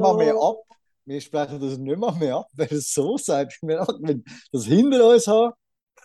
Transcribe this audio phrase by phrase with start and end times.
[0.00, 0.56] mal mehr ab.
[1.04, 3.58] Wir sprechen das nicht mal mehr ab, wenn es so sagt.
[3.62, 5.52] Wenn das hinter uns haben.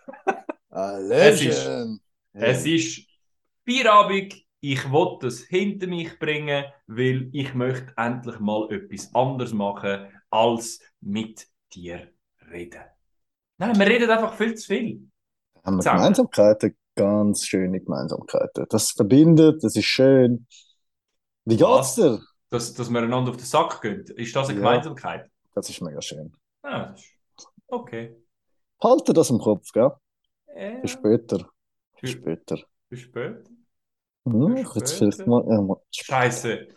[1.09, 1.69] Es ist-.
[2.33, 3.07] Es ist
[3.65, 4.35] Feierabend.
[4.59, 10.79] Ich will das hinter mich bringen, weil ich möchte endlich mal etwas anderes machen, als
[11.01, 12.11] mit dir
[12.51, 12.81] reden.
[13.57, 15.07] Nein, wir reden einfach viel zu viel.
[15.63, 15.97] haben wir Zusammen.
[15.99, 18.65] Gemeinsamkeiten, ganz schöne Gemeinsamkeiten.
[18.69, 20.47] Das verbindet, das ist schön.
[21.45, 22.21] Wie geht's dir?
[22.55, 24.03] Dass, dass wir einander auf den Sack gehen.
[24.15, 24.65] Ist das eine Ja.
[24.65, 25.29] Gemeinsamkeit?
[25.53, 26.31] Das ist mega schön.
[26.63, 28.15] Ja, das ist okay.
[28.83, 29.91] Halte das im Kopf, gell?
[30.57, 31.37] Ja, Für später.
[31.39, 31.47] Für
[31.99, 32.57] Für- später.
[32.89, 33.43] bis später.
[34.27, 34.95] Hm, für jetzt später.
[34.97, 35.77] vielleicht mal, ja, mal.
[35.91, 36.67] Scheiße.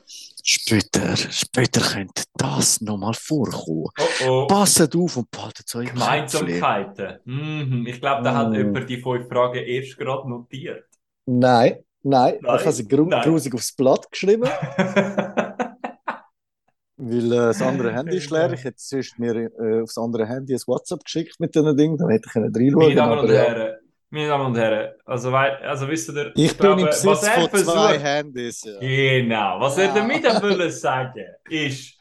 [0.43, 3.87] Später, später könnte das nochmal vorkommen.
[3.99, 4.47] Oh oh.
[4.47, 7.21] Passet auf und behaltet euch Gemeinsamkeiten.
[7.25, 7.87] Mhm.
[7.87, 8.55] Ich glaube, da hat Mm.
[8.55, 10.85] jemand die fünf Fragen erst gerade notiert.
[11.27, 14.45] Nein, nein, Nein, ich habe sie grusig aufs Blatt geschrieben,
[16.99, 18.53] weil äh, das andere Handy ist leer.
[18.53, 22.11] Ich hätte sonst mir äh, aufs andere Handy ein WhatsApp geschickt mit diesen Dingen, dann
[22.11, 23.75] hätte ich reinschauen Meine Damen und aber ja.
[24.11, 27.35] Meine Damen und Herren, also, also wisst ihr, Ich bin glaube, im was Besitz er
[27.51, 28.65] von zwei versucht- Handys.
[28.65, 28.79] Ja.
[28.81, 29.95] Genau, was er Ja.
[29.95, 31.95] damit auch wollen sagen ist,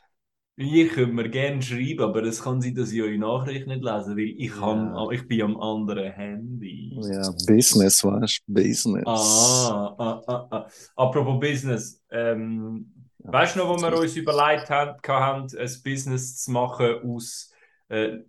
[0.55, 4.11] ihr könnt mir gerne schreiben, aber es kann sein, dass ich eure Nachricht nicht lese,
[4.15, 5.07] weil ich, Ja.
[5.11, 6.97] ich bin am anderen Handy.
[7.11, 8.53] Ja, Business, weißt du?
[8.53, 9.03] Business.
[9.05, 10.67] Ah, ah, ah, ah.
[10.95, 16.51] Apropos Business, ähm, weißt du noch, wo wir uns überlegt haben, haben, ein Business zu
[16.51, 17.51] machen aus,
[17.89, 18.19] äh,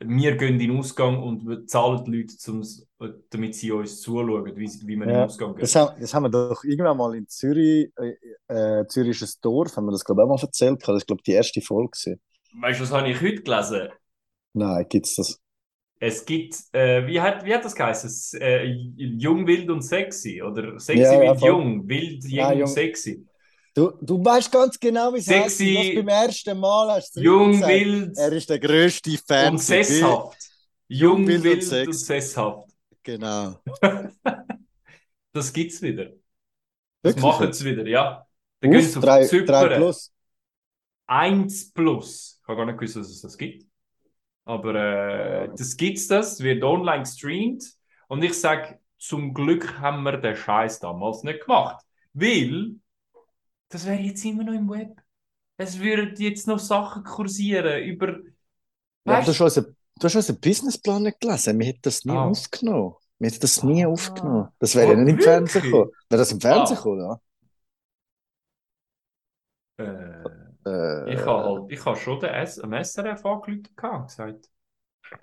[0.00, 2.86] wir gehen in den Ausgang und wir zahlen die Leute, zum's,
[3.30, 5.64] damit sie uns zuschauen, wie, wie wir in den Ja, Ausgang gehen.
[5.64, 9.40] Das haben, das haben wir doch irgendwann mal in Zürich, äh, äh, Zürich ist ein
[9.42, 10.82] Dorf, haben wir das glaube ich auch mal erzählt.
[10.86, 11.90] Das ist glaube ich die erste Folge.
[11.90, 12.20] gewesen.
[12.52, 13.88] Weißt du, was habe ich heute gelesen?
[14.52, 15.40] Nein, gibt's das?
[16.00, 18.08] Es gibt, äh, wie hat, wie hat das geheißen?
[18.08, 18.64] Es, Äh,
[18.96, 20.42] jung, wild und sexy.
[20.42, 21.88] Oder sexy, Ja, ja, wild, jung.
[21.88, 22.68] Wild, jung, Ja, und jung.
[22.68, 23.26] sexy.
[23.74, 25.60] Du, du weißt ganz genau, wie es heißt.
[25.60, 27.72] Du hast beim ersten Mal hast du Jung, gesagt.
[27.72, 29.52] wild Er ist der grösste Fan.
[29.52, 30.38] und sesshaft.
[30.88, 32.04] Jung, wild und wild und, sexy.
[32.04, 32.68] sesshaft.
[33.02, 33.58] Genau.
[35.32, 36.10] Das gibt's wieder.
[37.02, 38.24] Das machen sie wieder, ja.
[38.60, 39.46] Dann gehen Auf, sie auf drei, Zypern.
[39.46, 40.12] drei plus.
[41.06, 42.38] 1 plus.
[42.40, 43.66] Ich habe gar nicht gewusst, dass es das gibt.
[44.44, 47.64] Aber äh, das gibt's das, wird online gestreamt.
[48.08, 51.84] Und ich sage, zum Glück haben wir den Scheiß damals nicht gemacht.
[52.12, 52.76] Weil,
[53.74, 55.00] das wäre jetzt immer noch im Web.
[55.56, 58.18] Es würden jetzt noch Sachen kursieren über.
[59.06, 61.58] Ja, du hast unseren, du hast unseren Businessplan nicht gelesen.
[61.58, 62.24] Wir hätten das nie Ah.
[62.24, 62.94] aufgenommen.
[63.18, 63.88] Wir hätten das nie Ah.
[63.88, 64.48] aufgenommen.
[64.58, 65.90] Das wäre ja Ah, nicht im Fernsehen gekommen.
[66.08, 66.80] Wäre das im Fernsehen Ah.
[66.80, 67.20] gekommen, ja?
[69.84, 70.24] äh,
[70.66, 74.48] Äh, ich habe halt, ich habe schon den S am SRF angerufen und gesagt,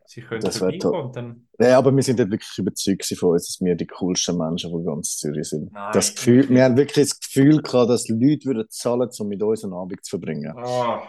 [0.05, 1.11] sie können Das vorbeikommen.
[1.13, 4.71] Dann, Ja, aber wir sind dort wirklich überzeugt von uns, dass wir die coolsten Menschen
[4.71, 5.71] von ganz Zürich sind.
[5.71, 9.41] Nein, das Gefühl, wir haben wirklich das Gefühl gehabt, dass Leute würden zahlen, um mit
[9.43, 10.53] uns einen Abend zu verbringen.
[10.57, 11.01] Ah,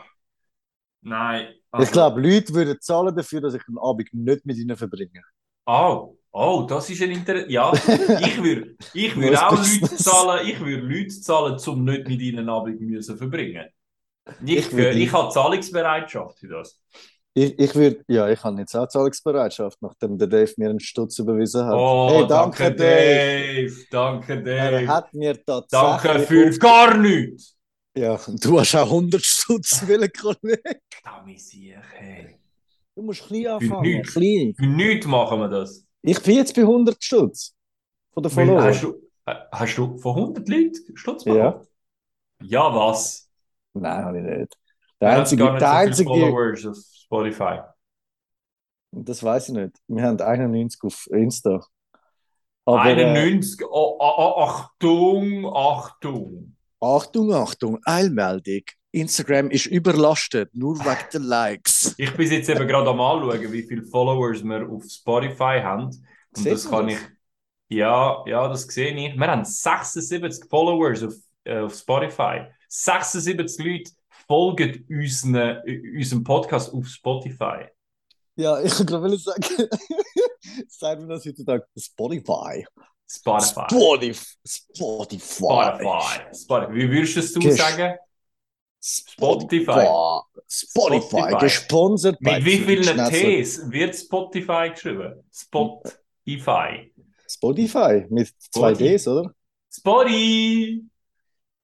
[1.01, 1.49] nein.
[1.51, 5.23] Ich also- glaube, Leute würden zahlen dafür, dass ich einen Abend nicht mit ihnen verbringe.
[5.67, 7.49] Oh, oh, das ist ein Inter...
[7.49, 9.53] Ja, ich würde ich würd auch.
[9.53, 13.67] Leute zahlen, ich würde Leute zahlen, um nicht mit ihnen Abend müssen verbringen.
[14.45, 16.81] Ich, Ich ich, ich habe Zahlungsbereitschaft für das.
[17.35, 21.19] Ich, ich würde, ja, ich habe jetzt auch Zahlungsbereitschaft, nachdem der Dave mir einen Stutz
[21.19, 21.75] überwiesen hat.
[21.75, 23.73] Oh, hey, danke, Dave.
[23.91, 24.87] Danke, Er Dave.
[24.89, 26.03] hat mir tatsächlich.
[26.03, 27.57] Danke für gar nichts.
[27.97, 30.61] Ja, du hast auch 100 Stutz, willen Kollege.
[31.27, 32.39] Muss ich, hey.
[32.95, 33.83] Du musst klein Für anfangen.
[33.83, 34.13] nichts.
[34.13, 34.55] Klein.
[34.55, 35.87] Für nichts machen wir das.
[36.03, 37.55] Ich bin jetzt bei 100 Stutz.
[38.13, 38.63] Von der Follower.
[38.63, 38.95] hast, du,
[39.25, 41.33] äh, hast du von 100 Leuten Stutz Ja.
[41.53, 41.67] bekommen?
[42.43, 43.31] Ja, was?
[43.73, 44.59] Nein, habe ich nicht.
[45.01, 46.11] Der einzige, der einzige,
[47.13, 47.61] Spotify.
[48.91, 49.77] das weiß ich nicht.
[49.87, 51.61] Wir haben 91 auf Insta.
[52.65, 56.57] Aber, äh, 91, oh, oh, oh, Achtung, Achtung.
[56.81, 58.63] Achtung, Achtung, Eilmeldung.
[58.93, 61.95] Instagram ist überlastet, nur wegen der Likes.
[61.99, 65.85] Ich bin jetzt eben gerade am anschauen, wie viele Followers wir auf Spotify haben.
[65.87, 65.99] Und
[66.33, 66.97] Sieht das kann das?
[66.97, 67.77] ich.
[67.77, 69.17] Ja, ja, das sehe ich.
[69.17, 72.47] Wir haben 76 Followers auf, äh, auf Spotify.
[72.69, 73.93] 76 Leute
[74.33, 75.59] folgen unseren,
[75.95, 77.67] unserem Podcast auf Spotify.
[78.37, 79.45] Ja, ich wollte gerade sagen,
[80.69, 81.67] sagt man das heutzutage?
[81.77, 82.65] Spotify.
[83.07, 83.67] Spotify.
[83.69, 84.15] Spotify.
[84.47, 85.19] Spotify.
[85.21, 86.35] Spotify.
[86.35, 86.75] Spotify.
[86.75, 87.99] Wie würdest du es du Gesch- sagen?
[88.83, 89.87] Spotify.
[90.49, 91.01] Spotify.
[91.03, 91.39] Spotify.
[91.39, 92.97] Gesponsert bei Mit wie vielen.
[93.11, 95.23] Ts wird Spotify geschrieben?
[95.31, 96.91] Spotify.
[97.29, 98.07] Spotify.
[98.09, 98.97] Mit zwei Spotify.
[98.97, 99.35] Ds, oder?
[99.71, 100.83] Spotify.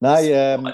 [0.01, 0.73] Nein, ähm,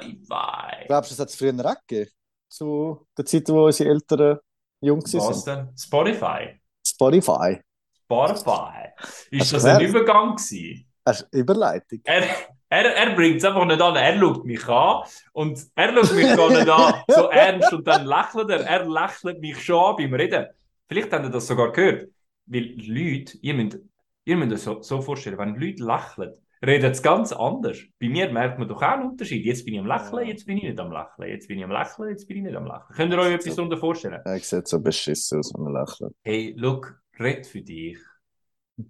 [0.87, 2.11] glaubst du, das hat es früher auch gegeben?
[2.49, 4.39] Zu der Zeit, wo unsere Eltern
[4.81, 5.67] jung Was waren.
[5.67, 5.77] denn?
[5.79, 6.61] Spotify.
[6.87, 7.61] Spotify.
[8.05, 8.89] Spotify.
[9.31, 9.81] Ist das ein?
[9.81, 10.87] Übergang gewesen?
[11.07, 12.01] Hast du Überleitung?
[12.05, 12.23] Er,
[12.69, 13.97] Er, er bringt es einfach nicht an.
[13.97, 18.05] Er schaut mich an und er schaut mich gar nicht an, so ernst und dann
[18.05, 18.61] lächelt er.
[18.67, 20.47] Er lächelt mich schon an beim Reden.
[20.89, 22.09] Vielleicht habt ihr das sogar gehört.
[22.47, 23.79] Weil Leute, ihr müsst,
[24.25, 26.35] ihr müsst euch so, so vorstellen, wenn Leute lächeln,
[26.67, 27.79] reden es ganz anders.
[28.01, 29.45] Bei mir merkt man doch auch einen Unterschied.
[29.45, 31.29] Jetzt bin ich am Lächeln, jetzt bin ich nicht am Lächeln.
[31.29, 32.95] Jetzt bin ich am Lächeln, jetzt bin ich nicht am Lächeln.
[32.95, 34.21] Könnt ihr euch etwas darunter vorstellen?
[34.25, 36.15] Er sieht so beschissen aus, wenn er lächelt.
[36.23, 37.99] Hey, look, red für dich.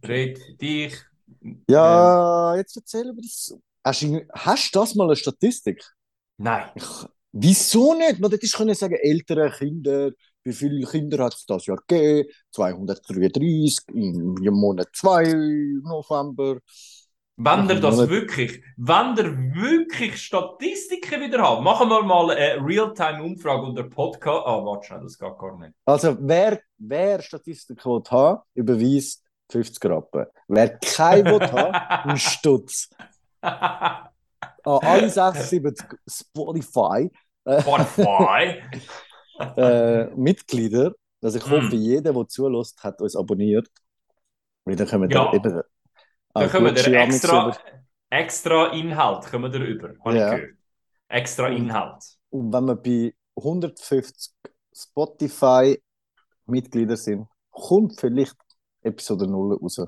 [0.06, 0.94] Red für dich.
[1.68, 3.56] Ja, jetzt erzähl über das.
[3.84, 5.84] Hast du, hast du das mal eine Statistik?
[6.38, 6.70] Nein.
[6.74, 8.18] Ich, wieso nicht?
[8.18, 10.10] Man hätte können sagen, ältere Kinder,
[10.42, 12.28] wie viele Kinder hat es das Jahr gegeben?
[12.52, 15.24] 233 im Monat 2
[15.82, 16.60] November.
[17.36, 23.62] Wenn ihr das wirklich, wenn ihr wirklich Statistiken wieder habt, machen wir mal eine Realtime-Umfrage
[23.62, 24.46] unter Podcast.
[24.46, 25.72] Ah, warte schnell, das geht gar nicht.
[25.84, 30.26] Also, wer, wer Statistik will haben, überweist 50 Rappen.
[30.46, 32.88] Wer kein will haben, ein Stutz.
[33.40, 34.08] An
[34.64, 37.10] alle 76 Spotify
[37.46, 38.62] äh, Spotify.
[39.60, 40.92] äh, Mitglieder,
[41.22, 41.78] also ich hoffe, Mm.
[41.78, 43.68] jeder, der zulässt, hat uns abonniert.
[44.64, 45.32] Weil dann können wir Ja.
[45.34, 45.60] eben
[46.34, 47.56] Dann auch kommen Amix extra,
[48.10, 50.34] extra Inhalt kommen wir über, habe Ja.
[50.34, 50.56] ich gehört.
[51.08, 52.02] Extra Inhalt.
[52.30, 54.32] Und wenn wir bei 150
[54.74, 58.36] Spotify-Mitglieder sind, kommt vielleicht
[58.82, 59.80] Episode 0 raus.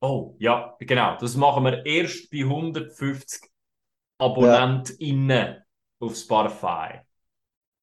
[0.00, 1.16] Oh, ja, genau.
[1.18, 3.50] Das machen wir erst bei 150
[4.18, 5.62] AbonnentInnen
[6.00, 7.00] auf Spotify.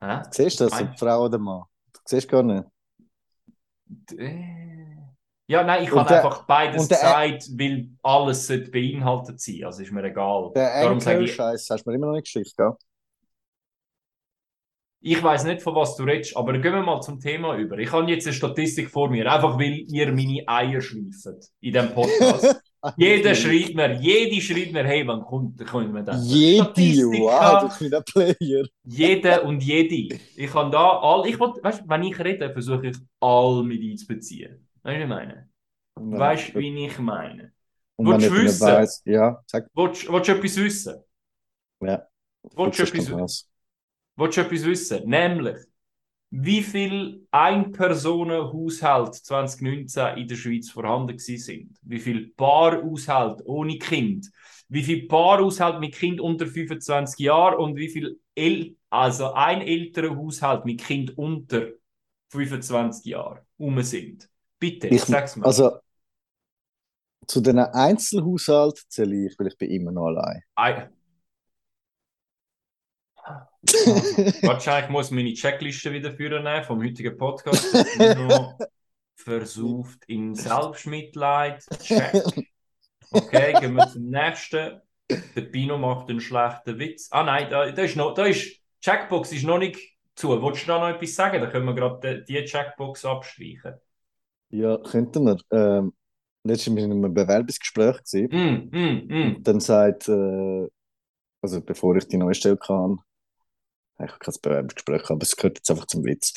[0.01, 0.21] Hä?
[0.31, 1.63] Siehst du das, ob Frau oder Mann?
[1.93, 2.65] Du siehst gar nicht.
[4.17, 4.94] Äh,
[5.47, 9.63] Ja, nein, ich habe einfach beides gesagt, weil alles sollte beinhaltet sein.
[9.63, 10.51] Also ist mir egal.
[10.55, 12.73] Der Darum sage ich, Anchor-Scheiß hast du mir immer noch nicht geschickt, gell?
[15.07, 17.77] ich weiß nicht, von was du redest, aber gehen wir mal zum Thema über.
[17.77, 21.93] Ich habe jetzt eine Statistik vor mir, einfach weil ihr meine Eier schleift in diesem
[21.93, 22.59] Podcast.
[22.97, 26.23] Jeder schreibt mir, jede schreibt mir, hey, wann kommt, kommt mir das?
[26.31, 27.69] Jede, wow, haben.
[27.69, 28.63] du kleiner Player.
[28.83, 30.19] Jede und jede.
[30.35, 34.64] Ich kann da all, ich will, weißt, wenn ich rede, versuche ich all mit einzubeziehen.
[34.85, 35.49] Weißt du, wie ich meine?
[35.95, 37.51] Weißt du, wie ich meine?
[37.95, 38.67] Und willst du wissen?
[38.67, 41.03] weiss, ja, sag, Willst, willst du etwas wissen?
[41.81, 42.07] ja.
[42.55, 43.49] Willst du etwas, was?
[44.15, 45.09] willst du etwas wissen?
[45.09, 45.57] Nämlich,
[46.29, 51.79] wie viel Ein-Personen-Haushalt 2019 in der Schweiz vorhanden sind?
[51.81, 54.29] Wie viel Paarhaushalt ohne Kind?
[54.69, 60.15] Wie viel Paarhaushalt mit Kind unter 25 Jahren und wie viel El also ein älterer
[60.15, 61.69] Haushalt mit Kind unter
[62.29, 64.29] 25 Jahren um sind?
[64.59, 65.45] Bitte, Ich- sag's mir.
[65.45, 65.79] Also,
[67.27, 70.43] zu den Einzelhaushalten zähle ich, weil ich bin immer noch allein.
[70.55, 70.89] Ei-
[74.43, 77.73] Wahrscheinlich muss ich meine Checkliste wieder führen vom heutigen Podcast.
[78.17, 78.59] Noch
[79.15, 81.65] versucht in Selbstmitleid.
[81.81, 82.13] Check.
[83.09, 84.81] Okay, gehen wir zum nächsten.
[85.09, 87.07] Der Pino macht einen schlechten Witz.
[87.11, 89.79] Ah nein, da, da ist noch, da ist, Checkbox ist noch nicht
[90.15, 90.29] zu.
[90.43, 91.41] Willst du da noch etwas sagen?
[91.41, 93.75] Dann können wir gerade die, die Checkbox abstreichen.
[94.55, 95.37] Ja, könnten wir.
[95.51, 95.93] Ähm,
[96.45, 97.97] letztens war ich in einem Bewerbungsgespräch.
[98.03, 98.29] Gewesen.
[98.31, 99.43] Mm, mm, mm.
[99.43, 100.67] Dann sagt, äh,
[101.41, 103.01] also bevor ich die neue Stelle kam,
[103.99, 106.33] ich habe kein Bewerbungsgespräch, gehabt, aber es gehört jetzt einfach zum Witz.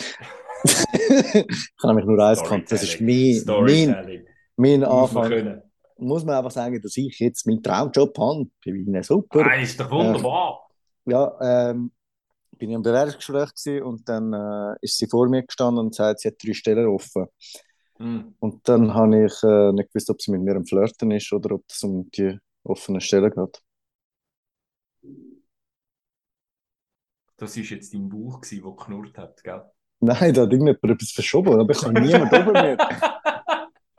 [0.65, 4.25] ich habe nämlich nur eins gehabt, das ist mein, mein,
[4.57, 5.63] mein Anfang.
[6.01, 8.47] Muss man einfach sagen, dass ich jetzt meinen Traumjob habe.
[8.65, 9.45] Bei Ihnen super.
[9.45, 10.69] Ah, ist doch wunderbar.
[11.07, 11.93] Ja, ähm,
[12.57, 16.21] bin ich im Bewerbungsgespräch gewesen und dann äh, ist sie vor mir gestanden und sagt,
[16.21, 17.27] sie hat drei Stellen offen.
[17.99, 18.35] Mm.
[18.39, 21.55] Und dann habe ich äh, nicht gewusst, ob sie mit mir am Flirten ist oder
[21.57, 23.63] ob es um die offenen Stellen geht.
[27.37, 29.63] Das war jetzt dein Bauch, gewesen, der knurrt hat, gell?
[30.01, 32.77] Nein, da hat irgendjemand etwas verschoben, aber ich habe niemand oben mir.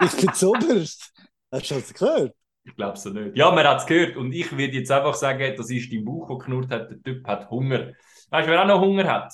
[0.01, 1.13] Ich bin zuoberst.
[1.51, 2.33] Hast du das gehört?
[2.63, 3.35] Ich glaube so nicht.
[3.35, 4.15] Ja, man hat es gehört.
[4.15, 6.89] Und ich würde jetzt einfach sagen, das ist dein Bauch, der knurrt hat.
[6.89, 7.91] Der Typ hat Hunger.
[8.29, 9.33] Weißt du, wer auch noch Hunger hat?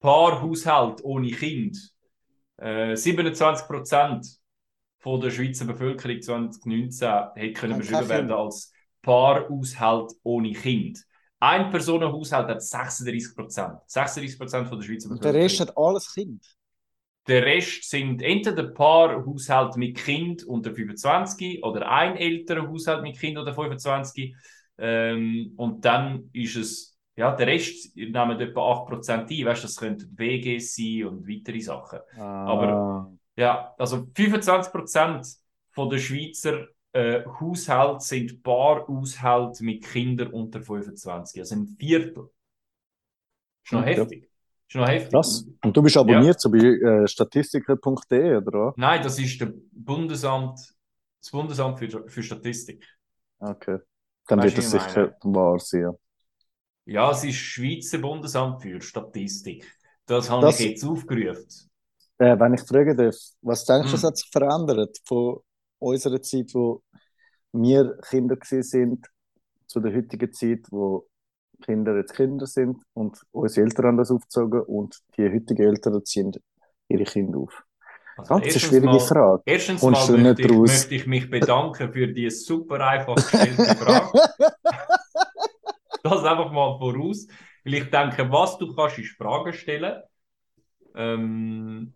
[0.00, 1.91] Paarhaushalt ohne Kind.
[2.62, 4.38] Äh, 27%
[4.98, 11.04] von der Schweizer Bevölkerung 2019 hätte können beschrieben werden als Paarhaushalt ohne Kind.
[11.40, 13.80] Ein Personenhaushalt hat 36%.
[13.88, 15.32] 36% von der Schweizer Und Bevölkerung.
[15.34, 16.56] der Rest hat alles Kind.
[17.28, 23.38] Der Rest sind entweder Paarhaushalt mit Kind unter 25 oder ein älterer Haushalt mit Kind
[23.38, 24.34] unter 25.
[24.78, 29.46] Ähm, und dann ist es, ja, der Rest nehmen etwa 8% ein.
[29.46, 32.00] Weißt du, das könnten WGs sein und weitere Sachen.
[32.18, 35.38] Aber Ja, also 25%
[35.70, 41.40] von der Schweizer äh, Haushalte sind Paarhaushalte mit Kindern unter 25.
[41.40, 42.28] Also ein Viertel.
[43.64, 43.86] Ist noch Ja.
[43.86, 44.30] heftig.
[44.68, 45.10] Ist noch heftig.
[45.12, 45.46] krass.
[45.64, 48.74] Und du bist abonniert so bei äh, statistiker.de, oder?
[48.76, 50.58] Nein, das ist der Bundesamt,
[51.20, 52.86] das Bundesamt für, für Statistik.
[53.40, 53.78] Okay.
[54.28, 55.92] dann Weißt wird das sicher wahr sein.
[56.84, 59.64] Ja, es ist Schweizer Bundesamt für Statistik.
[60.06, 61.46] Das habe Das- ich jetzt aufgerufen.
[62.18, 64.02] Äh, wenn ich fragen darf, was denkst du, Hm.
[64.02, 65.38] hat sich verändert von
[65.78, 66.82] unserer Zeit, wo
[67.52, 69.06] wir Kinder sind,
[69.66, 71.06] zu der heutigen Zeit, wo
[71.64, 76.32] Kinder jetzt Kinder sind und unsere Eltern haben das aufgezogen und die heutigen Eltern ziehen
[76.88, 77.62] ihre Kinder auf?
[78.16, 79.42] Also Ganz eine erstens schwierige mal, Frage.
[79.46, 84.10] Erstens Kommst mal möchte ich, möchte ich mich bedanken für die super einfach gestellte Frage.
[86.04, 87.26] Das einfach mal voraus.
[87.64, 90.02] Weil ich denke, was du kannst, ist Fragen stellen.
[90.96, 91.94] Ähm,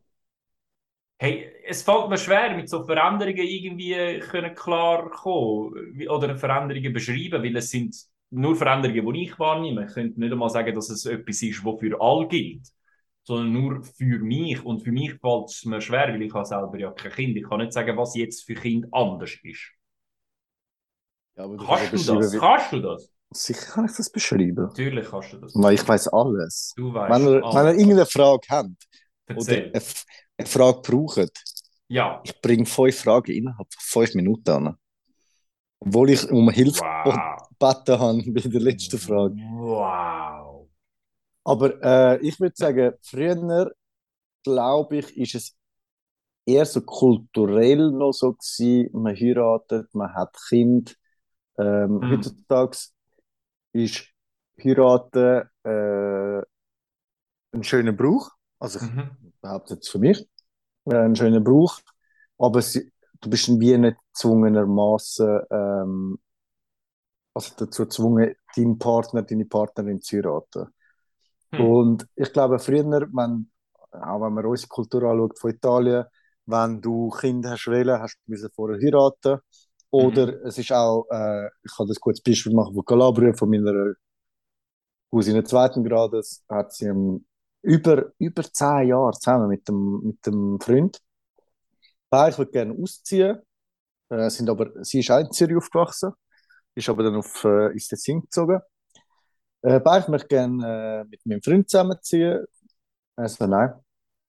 [1.19, 7.43] hey, es fällt mir schwer, mit so Veränderungen irgendwie können klar kommen oder Veränderungen beschreiben,
[7.43, 7.97] weil es sind
[8.31, 9.87] nur Veränderungen, die ich wahrnehme.
[9.87, 12.67] Ich könnte nicht einmal sagen, dass es etwas ist, was für alle gilt,
[13.23, 14.63] sondern nur für mich.
[14.65, 17.37] Und für mich fällt es mir schwer, weil ich habe selber ja kein Kind.
[17.37, 19.73] Ich kann nicht sagen, was jetzt für Kind anders ist.
[21.37, 22.33] Ja, Kannst du das?
[22.33, 23.11] wie- Kannst du das?
[23.33, 24.55] Sicher kann ich das beschreiben.
[24.55, 25.55] Natürlich kannst du das.
[25.55, 26.73] Weil ich weiß alles.
[26.77, 27.77] Du weißt Wenn ihr, wenn ihr alles.
[27.79, 28.89] irgendeine Frage habt
[29.29, 29.83] oder eine,
[30.39, 31.45] eine Frage braucht,
[31.89, 32.21] Ja.
[32.25, 34.77] ich bringe fünf Fragen innerhalb von fünf Minuten an.
[35.81, 37.49] Obwohl ich um Hilfe Wow.
[37.59, 39.35] gebeten habe bei der letzten Frage.
[39.35, 40.69] Wow.
[41.45, 43.71] Aber äh, ich würde sagen, früher,
[44.45, 45.57] glaube ich, ist es
[46.47, 50.97] eher so kulturell noch so gewesen, man heiratet, man hat Kind.
[51.59, 52.11] Ähm, Mhm.
[52.13, 52.77] Heutzutage
[53.85, 54.07] ist
[54.63, 56.43] heiraten äh,
[57.53, 58.31] ein schöner Brauch.
[58.59, 59.33] Also ich Mhm.
[59.41, 60.29] behaupte jetzt für mich,
[60.87, 61.81] äh, ein schöner Brauch.
[62.39, 66.19] Aber sie, du bist wie nicht gezwungenermaßen ähm,
[67.35, 70.69] also dazu gezwungen, deinen Partner, deine Partnerin zu heiraten.
[71.53, 71.73] Hm.
[71.73, 73.51] Und ich glaube, früher, wenn,
[73.93, 76.05] auch wenn man unsere Kultur anschaut von Italien,
[76.47, 79.41] wenn du Kinder hast wollen, hast du vorher heiraten.
[79.97, 80.47] Oder Mhm.
[80.47, 83.95] es ist auch, äh, ich kann das kurz Beispiel machen von Kalabrien, von meiner
[85.11, 86.93] Cousine zweiten Grades, hat sie
[87.63, 91.01] über, über zehn Jahre zusammen mit dem, mit dem Freund.
[92.11, 93.39] Beide würden gerne ausziehen,
[94.11, 96.13] äh, sind aber, sie ist auch in Zürich aufgewachsen,
[96.75, 98.61] ist aber dann auf, äh, ins Tessin gezogen.
[99.63, 102.45] Äh, beide möchten gerne äh, mit meinem Freund zusammenziehen.
[103.17, 103.73] Also nein,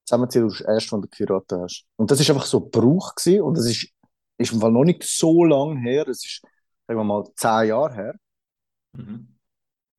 [0.05, 1.85] zusammenziehen du erst, wenn du geheiratet hast.
[1.97, 3.89] Und das ist einfach so Brauch gewesen, und das ist,
[4.37, 6.41] ist im Fall noch nicht so lang her, es ist,
[6.87, 8.15] sagen wir mal, zehn Jahre her,
[8.93, 9.27] Mhm.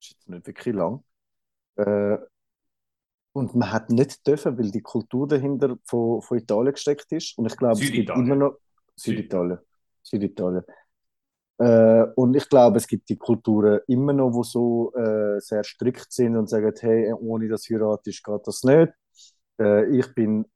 [0.00, 1.04] ist jetzt nicht wirklich lang.
[1.76, 2.18] Äh,
[3.32, 7.38] und man hat nicht dürfen, weil die Kultur dahinter von, von Italien gesteckt ist.
[7.38, 8.58] Und ich glaube, es gibt immer noch
[8.96, 9.58] Süditalien.
[10.02, 10.62] Süditalien.
[11.58, 16.12] Äh, und ich glaube, es gibt die Kulturen immer noch, wo so äh, sehr strikt
[16.12, 18.92] sind und sagen, hey, ohne das heiratest, geht das nicht.
[19.60, 20.46] Äh, ich bin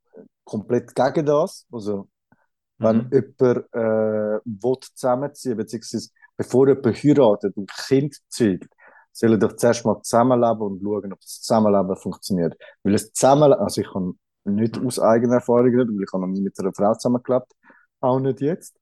[0.45, 1.67] komplett gegen das.
[1.73, 2.09] Also,
[2.83, 3.11] wenn Mhm.
[3.12, 8.69] jemand äh, will zusammenziehen beziehungsweise bevor jemand heiratet und Kind zeugt,
[9.12, 12.57] sollen doch zuerst mal zusammenleben und schauen, ob das Zusammenleben funktioniert.
[12.83, 16.33] Weil das Zusammenleben, also ich kann nicht aus eigener Erfahrung reden, weil ich habe noch
[16.33, 17.53] nie mit einer Frau zusammengelebt,
[18.01, 18.77] auch nicht jetzt.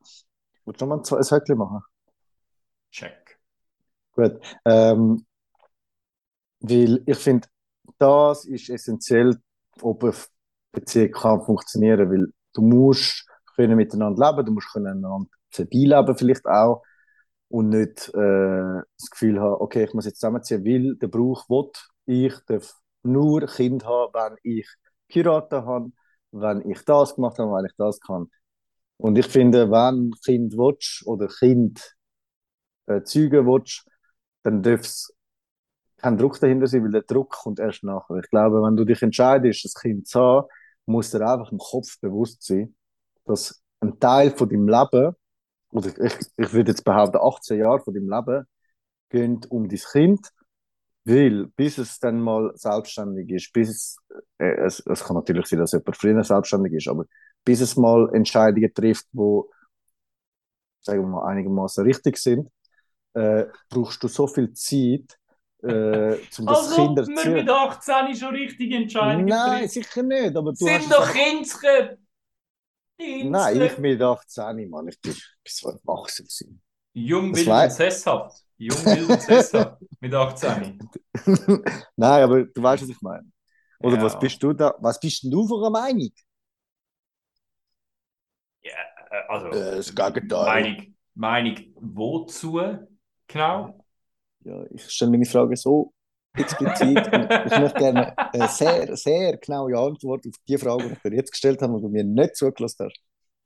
[0.64, 1.82] Willst du noch mal ein Höckchen machen?
[2.90, 3.38] Check.
[4.12, 4.40] Gut.
[4.64, 5.26] Ähm,
[6.60, 7.48] weil ich finde,
[7.98, 9.36] das ist essentiell,
[9.80, 10.14] ob eine
[10.72, 13.26] Beziehung kann funktionieren, weil du musst
[13.56, 16.82] können miteinander leben, du musst können einander vorbeileben vielleicht auch
[17.48, 21.70] und nicht äh, das Gefühl haben, okay, ich muss jetzt zusammenziehen, weil der Brauch will,
[22.06, 24.68] ich darf nur Kind haben, wenn ich
[25.08, 25.90] geheiratet habe,
[26.32, 28.30] wenn ich das gemacht habe, wenn ich das kann.
[28.98, 31.96] Und ich finde, wenn Kind willst oder Kind
[32.86, 33.86] äh, zeugen willst,
[34.42, 35.14] dann darf es
[35.98, 38.16] kein Druck dahinter sein, weil der Druck kommt erst nachher.
[38.16, 40.48] Ich glaube, wenn du dich entscheidest, das Kind zu haben,
[40.86, 42.74] musst du dir einfach im Kopf bewusst sein,
[43.24, 45.14] dass ein Teil von deinem Leben,
[45.70, 48.46] oder ich, ich würde jetzt behaupten, 18 Jahre von deinem Leben,
[49.10, 50.28] gehen um dein Kind,
[51.04, 53.96] weil bis es dann mal selbstständig ist, bis es,
[54.38, 57.04] äh, es, es kann natürlich sein, dass jemand früher selbstständig ist, aber
[57.44, 59.50] bis es mal Entscheidungen trifft, wo
[60.82, 62.48] sagen wir mal einigermaßen richtig sind,
[63.14, 65.18] äh, brauchst du so viel Zeit,
[65.62, 67.32] äh, um das Als Kind zu erziehen.
[67.32, 69.68] mit 18 schon richtige Entscheidungen Nein, treffen.
[69.68, 71.98] sicher nicht, aber du Sind doch Kindsköpfe.
[73.18, 75.14] Nein, ich mit 18, Mann, ich bin
[75.44, 76.62] bis so erwachsen gewesen.
[76.92, 78.42] Jung, wild und sesshaft.
[78.58, 79.80] Jung, wild und sesshaft.
[80.00, 80.78] Mit 18.
[81.96, 83.30] Nein, aber du weißt, was ich meine.
[83.80, 84.02] Oder Ja.
[84.02, 84.74] was bist du da?
[84.80, 86.10] Was bist denn du für eine Meinung?
[88.62, 88.70] Äh,
[89.28, 90.46] Also, Äh, das Gegenteil.
[90.46, 92.60] Meinung, Meinung wozu?
[93.26, 93.84] Genau.
[94.44, 95.92] Ja, ich stelle meine Frage so
[96.34, 101.14] explizit ich möchte gerne eine sehr, sehr genaue Antwort auf die Frage, die ich dir
[101.14, 103.00] jetzt gestellt habe und du mir nicht zugelassen hast.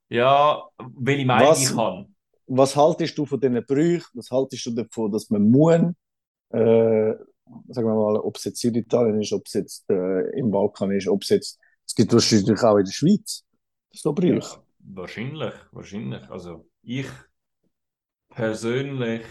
[0.09, 0.63] Ja,
[0.95, 1.63] welche Meinung Was?
[1.63, 2.07] ich habe.
[2.47, 4.11] was haltest du von diesen Brüchen?
[4.13, 5.73] Was haltest du davon, dass man muss,
[6.49, 7.13] äh,
[7.69, 10.91] sagen wir mal, ob es jetzt in Italien ist, ob es jetzt äh, im Balkan
[10.91, 13.43] ist, ob es jetzt, es gibt wahrscheinlich auch in der Schweiz
[13.91, 14.39] so Brüche.
[14.39, 16.29] Ja, wahrscheinlich, wahrscheinlich.
[16.29, 17.07] Also ich
[18.29, 19.25] persönlich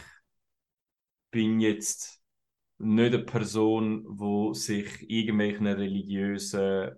[1.31, 2.21] bin jetzt
[2.79, 6.93] nicht eine Person, wo sich irgendwelchen religiösen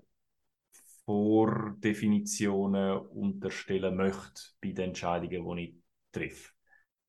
[1.04, 5.74] Vordefinitionen unterstellen möchte bei den Entscheidungen, die ich
[6.12, 6.52] treffe.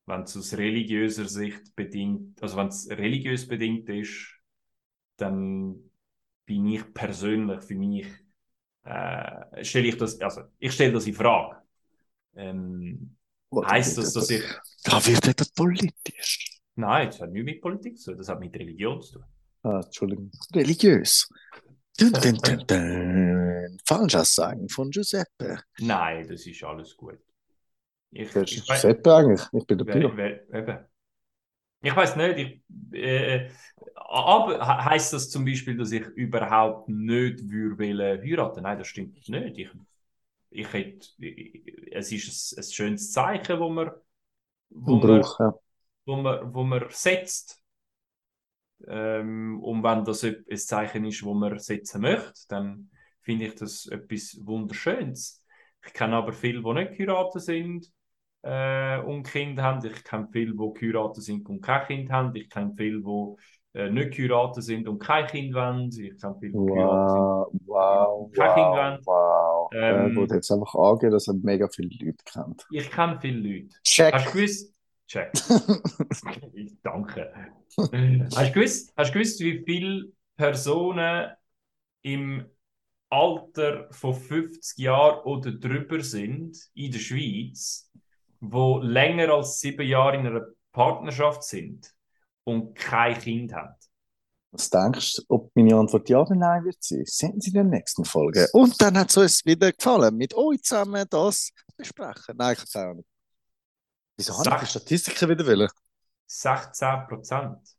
[0.06, 4.40] Wenn es aus religiöser Sicht bedingt, also wenn es religiös bedingt ist,
[5.18, 5.92] dann
[6.46, 8.08] bin ich persönlich für mich
[8.84, 11.62] äh, stelle ich das, also ich stelle das in Frage.
[12.36, 13.18] Ähm,
[13.54, 14.44] heißt das, dass ich.
[14.84, 16.57] Da wird etwas politisch.
[16.78, 19.24] Nein, das hat nichts mit Politik zu tun, das hat mit Religion zu tun.
[19.64, 20.32] Ah, Entschuldigung.
[20.56, 21.28] Religiös.
[22.00, 23.78] Dun, dun, dun, dun.
[23.86, 25.60] Falschaussagen von Giuseppe.
[25.80, 27.18] Nein, das ist alles gut.
[28.12, 29.42] Ich, Wer ist ich weiß- Giuseppe eigentlich?
[29.52, 30.10] Ich bin der Pio.
[30.18, 30.78] eben.
[31.82, 33.50] Ich weiß nicht, ich, äh,
[33.96, 38.64] aber he- heißt das zum Beispiel, dass ich überhaupt nicht würde heiraten?
[38.64, 39.58] Nein, das stimmt nicht.
[39.58, 39.70] Ich,
[40.50, 41.08] ich hätte,
[41.92, 43.92] es ist ein, ein schönes Zeichen, wo man,
[44.70, 45.54] wo man, ja.
[46.08, 47.62] Wo man, wo man setzt.
[48.88, 53.88] Ähm, und wenn das ein Zeichen ist, wo man setzen möchte, dann finde ich das
[53.88, 55.44] etwas Wunderschönes.
[55.86, 57.92] Ich kenne aber viele, die nicht geheiratet sind
[58.44, 59.86] äh, und Kinder haben.
[59.86, 62.36] Ich kenne viele, die geheiratet sind und kein Kind haben.
[62.36, 63.36] Ich kenne viele, die
[63.80, 65.90] äh, nicht geheiratet sind und kein Kind wollen.
[65.90, 67.32] Ich kenne viele, die geheiratet sind.
[67.32, 69.00] Wow, wow, Kein Kind wow, wollen.
[69.06, 69.72] wow.
[69.72, 72.66] Ähm, er wurde jetzt einfach angehen, dass er mega viele Leute kennt.
[72.70, 73.76] Ich kenne viele Leute.
[73.84, 74.12] Check.
[74.12, 74.74] Hast du gewusst?
[75.08, 75.32] Check.
[76.54, 77.32] Ich danke.
[77.78, 81.32] Hast du gewusst, hast du gewusst, wie viele Personen
[82.02, 82.46] im
[83.10, 87.90] Alter von 50 Jahren oder drüber sind in der Schweiz,
[88.42, 91.94] wo länger als sieben Jahre in einer Partnerschaft sind
[92.44, 93.76] und kein Kind haben?
[94.52, 97.04] Was denkst du, ob meine Antwort ja oder nein wird sein?
[97.06, 98.48] Sehen Sie in der nächsten Folge.
[98.54, 102.36] Und dann hat es uns wieder gefallen, mit euch zusammen das besprechen.
[102.38, 103.17] Nein, ich kann es auch nicht.
[104.18, 105.70] Wieso habe ich die Statistiken wieder wollen?
[106.26, 107.76] 16 Prozent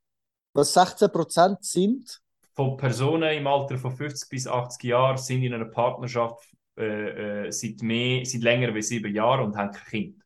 [0.53, 2.21] Was 16% sind?
[2.55, 6.45] von Personen im Alter von 50 bis 80 Jahren sind in einer Partnerschaft
[6.77, 10.23] äh, äh, seit, mehr, seit länger als sieben Jahren und haben kein Kind.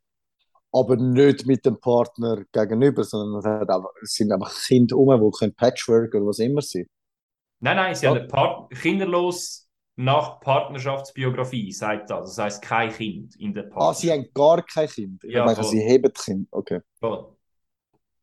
[0.72, 3.40] aber nicht mit dem Partner gegenüber, sondern
[4.02, 6.86] es, sind einfach Kinder um, die können Patchwork oder was immer sein.
[7.60, 8.10] Nein, nein, sie Ja.
[8.10, 12.36] haben eine Part kinderlos nach Partnerschaftsbiografie, sagt das.
[12.36, 14.00] Das heißt kein Kind in der Ah, Partnerschaft.
[14.00, 15.24] sie haben gar kein Kind.
[15.24, 15.64] Ich Ja, meine, voll.
[15.66, 16.48] sie heben Kind.
[16.50, 17.36] Okay, Voll.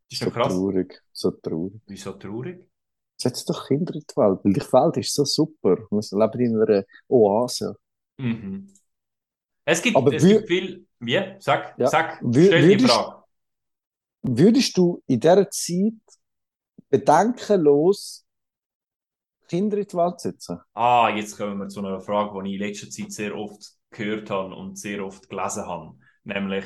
[0.10, 0.54] Das ist so doch krass.
[0.54, 1.82] traurig, so traurig.
[1.86, 2.66] Wieso traurig?
[3.22, 5.78] Setz doch Kinder in die Welt, weil die Welt ist so super.
[5.92, 7.76] Wir leben in einer Oase.
[8.18, 8.74] Mhm.
[9.66, 10.88] Es gibt, Aber es gibt viel.
[11.00, 11.20] Wie?
[11.40, 11.88] Sag, Ja.
[11.88, 13.24] sag, stell die würdest- Frage.
[14.24, 15.94] Würdest du in dieser Zeit
[16.90, 18.26] bedenkenlos
[19.50, 20.60] Kinder in die Welt setzen?
[20.74, 24.30] Ah, jetzt kommen wir zu einer Frage, die ich in letzter Zeit sehr oft gehört
[24.30, 25.96] habe und sehr oft gelesen habe.
[26.24, 26.66] Nämlich,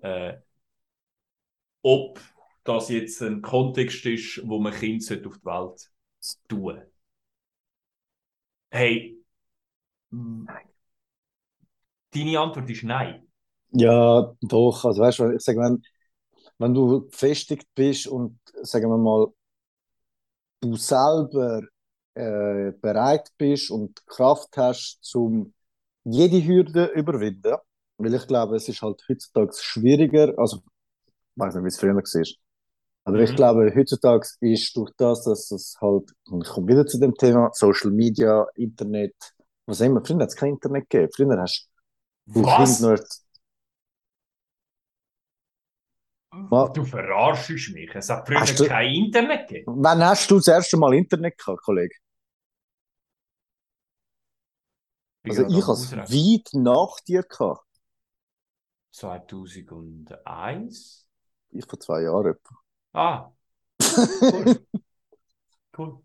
[0.00, 0.34] äh,
[1.82, 2.18] ob
[2.64, 5.90] das jetzt ein Kontext ist, wo man Kind auf die Welt
[6.48, 6.82] tun
[8.72, 9.18] Hey,
[12.12, 13.26] deine Antwort ist nein.
[13.72, 14.84] Ja, doch.
[14.84, 15.82] Also weißt du, ich sage, wenn,
[16.58, 19.28] wenn du gefestigt bist und sagen wir mal,
[20.60, 21.62] du selber
[22.14, 25.54] äh, bereit bist und Kraft hast, um
[26.04, 27.56] jede Hürde zu überwinden,
[27.98, 30.62] weil ich glaube, es ist halt heutzutage schwieriger, also ich
[31.36, 32.02] weiß nicht, wie es früher war,
[33.04, 33.36] aber ich Mhm.
[33.36, 37.50] glaube, heutzutage ist durch das, dass es halt, und ich komme wieder zu dem Thema,
[37.54, 39.14] Social Media, Internet,
[39.66, 41.68] was immer, früher hat es kein Internet gegeben, früher hast
[42.26, 42.44] du?
[42.48, 43.00] Kind nur
[46.48, 46.72] Was?
[46.72, 47.94] Du verarschst mich.
[47.94, 49.82] Es hat früher du- kein Internet gegeben.
[49.82, 51.94] Wann hast du das erste Mal Internet gehabt, Kollege?
[55.24, 57.64] Also ich habe es weit nach dir gehabt.
[58.92, 61.06] 2001?
[61.50, 62.34] Ich vor zwei Jahren.
[62.34, 62.54] etwa.
[62.92, 63.30] Ah,
[63.80, 64.64] cool.
[65.78, 66.02] cool.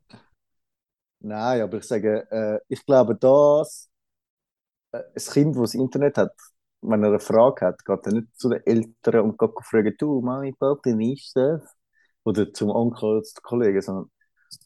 [1.19, 3.89] Nein, aber ich sage, äh, ich glaube, das,
[4.91, 6.33] äh, ein Kind, das das Internet hat,
[6.89, 10.21] wenn er eine Frage hat, geht er nicht zu den Eltern und geht fragen, du,
[10.21, 11.61] Mami, Papi, wie ist das?
[12.23, 14.11] Oder zum Onkel oder zu den Kollegen, sondern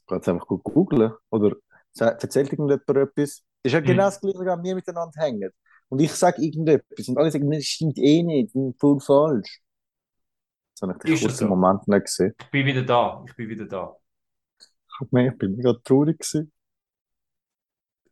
[0.08, 1.56] geht einfach gut googlen oder
[2.00, 3.44] erzählt irgendjemand etwas.
[3.64, 3.82] Ist ja Mhm.
[3.82, 5.52] genau das Gleiche, wenn wir miteinander hängen.
[5.90, 9.62] Und ich sage irgendetwas und alle sagen, das stimmt eh nicht, das ist voll falsch.
[10.74, 11.48] Das habe ich den Ist das kurzen so?
[11.48, 12.34] Moment nicht gesehen.
[12.40, 13.24] Ich bin wieder da.
[13.28, 13.98] Ich bin wieder da.
[15.02, 16.52] Ich bin mega traurig gewesen.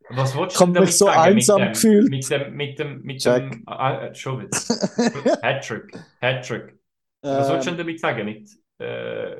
[0.09, 1.19] Was willst hab du damit mich so sagen?
[1.19, 2.09] einsam mit dem, gefühlt.
[2.09, 3.51] Mit dem, mit dem, mit Check.
[3.51, 4.57] dem, ah, äh, schon wieder.
[5.41, 5.91] Hattrick,
[6.21, 6.79] Hattrick.
[7.21, 8.25] Was willst du Ähm, denn damit sagen?
[8.25, 9.35] Mit, äh,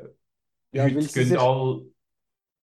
[0.74, 1.86] Ja, heute gehen sich- all...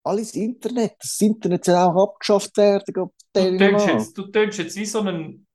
[0.04, 0.94] alles Internet.
[1.00, 2.84] Das Internet soll auch abgeschafft werden.
[2.92, 3.10] Du
[3.56, 5.46] tönst jetzt, du tönst jetzt wie so ein,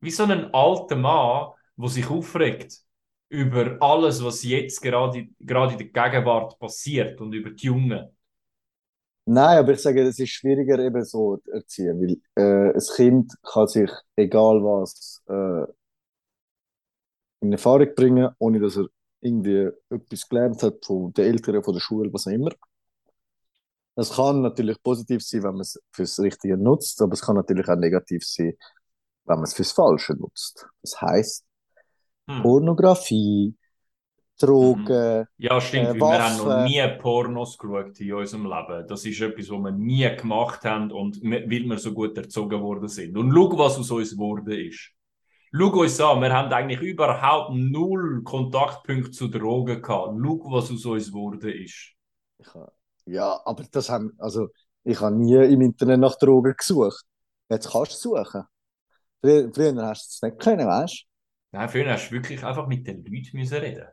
[0.00, 2.78] wie so ein alter Mann, der sich aufregt
[3.30, 8.13] über alles, was jetzt gerade, gerade in der Gegenwart passiert und über die Jungen.
[9.26, 13.32] Nein, aber ich sage, es ist schwieriger eben so zu erziehen, weil äh, ein Kind
[13.42, 15.66] kann sich, egal was, äh,
[17.40, 18.86] in Erfahrung bringen, ohne dass er
[19.20, 22.50] irgendwie etwas gelernt hat von den Eltern, von der Schule, was auch immer.
[23.96, 27.68] Das kann natürlich positiv sein, wenn man es fürs Richtige nutzt, aber es kann natürlich
[27.68, 28.54] auch negativ sein,
[29.24, 30.66] wenn man es fürs Falsche nutzt.
[30.82, 31.44] Das heißt,
[32.28, 32.42] Hm.
[32.42, 33.56] Pornografie,
[34.38, 38.86] Drogen, Ja, stimmt, Äh, wir haben noch nie Pornos geschaut in unserem Leben.
[38.88, 42.88] Das ist etwas, was wir nie gemacht haben und weil wir so gut erzogen worden
[42.88, 43.16] sind.
[43.16, 44.90] Und schau, was aus uns geworden ist.
[45.56, 50.18] Schau uns an, wir haben eigentlich überhaupt null Kontaktpunkte zu Drogen gehabt.
[50.20, 51.92] Schau, was aus uns geworden ist.
[53.06, 54.48] Ja, aber das haben, also
[54.82, 57.04] ich habe nie im Internet nach Drogen gesucht.
[57.48, 58.42] Jetzt kannst du suchen.
[59.20, 61.04] Früher, früher hast du es nicht können, weißt
[61.52, 63.86] Nein, früher hast du wirklich einfach mit den Leuten müssen reden.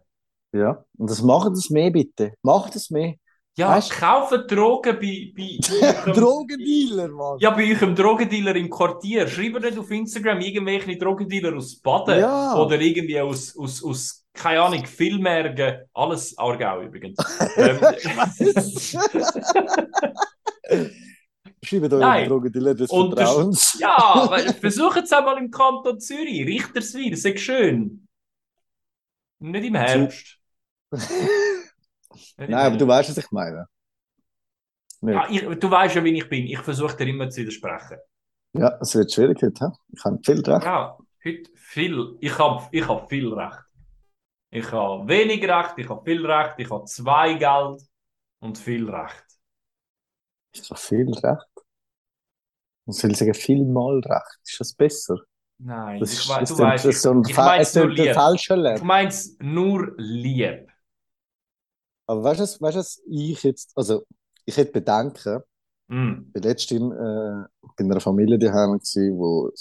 [0.54, 0.84] Ja.
[0.98, 2.34] Und das macht es mehr, bitte.
[2.42, 3.16] Macht es mehr.
[3.58, 5.58] Ja, Weißt- kaufen Drogen bei, bei,
[6.14, 7.38] Drogendealer, Mann.
[7.40, 9.28] Ja, bei eurem Drogendealer im Quartier.
[9.28, 12.56] Schreibt nicht auf Instagram irgendwelche Drogendealer aus Baden Ja.
[12.56, 15.82] oder irgendwie aus, aus, aus keine Ahnung, Villmergen.
[15.94, 17.18] Alles Aargau übrigens.
[17.58, 17.78] ähm,
[21.64, 23.78] Schreibt euch Drogendealer des Und das- Vertrauens.
[23.80, 26.46] ja, weil- versucht es einmal im Kanton Zürich.
[26.48, 28.08] Richterswil, sehr schön.
[29.40, 30.38] Nicht im Herbst.
[32.38, 33.68] Nein, aber du weißt, was ich meine.
[35.02, 36.46] Ja, ich, du weißt ja, wie ich bin.
[36.46, 37.98] Ich versuche dir immer zu widersprechen.
[38.54, 39.66] Ja, es wird schwierig heute.
[39.66, 39.72] hä?
[39.94, 40.66] Ich habe viel recht.
[40.66, 42.18] Ja, heute viel.
[42.20, 43.60] Ich habe ich hab viel Recht.
[44.52, 47.82] Ich habe wenig Recht, ich habe viel Recht, ich habe zwei Geld
[48.40, 49.26] und viel Recht.
[50.54, 51.48] Ich habe viel recht.
[52.86, 54.40] Man soll sagen, vielmal recht.
[54.44, 55.18] Ist das besser?
[55.60, 57.90] Nein, Das ich ist, das du weißt, das so ein ich Fa- meine es nur
[57.90, 58.18] lieb.
[58.76, 60.71] Ich meine es nur lieb.
[62.12, 64.04] Aber weißt du, was- weißt du, was ich jetzt, also
[64.46, 65.42] ich hätte Bedenken,
[65.88, 66.30] Mm.
[66.30, 69.54] Ich war letztens äh, bei einer Familie daheim, gewesen, wo ein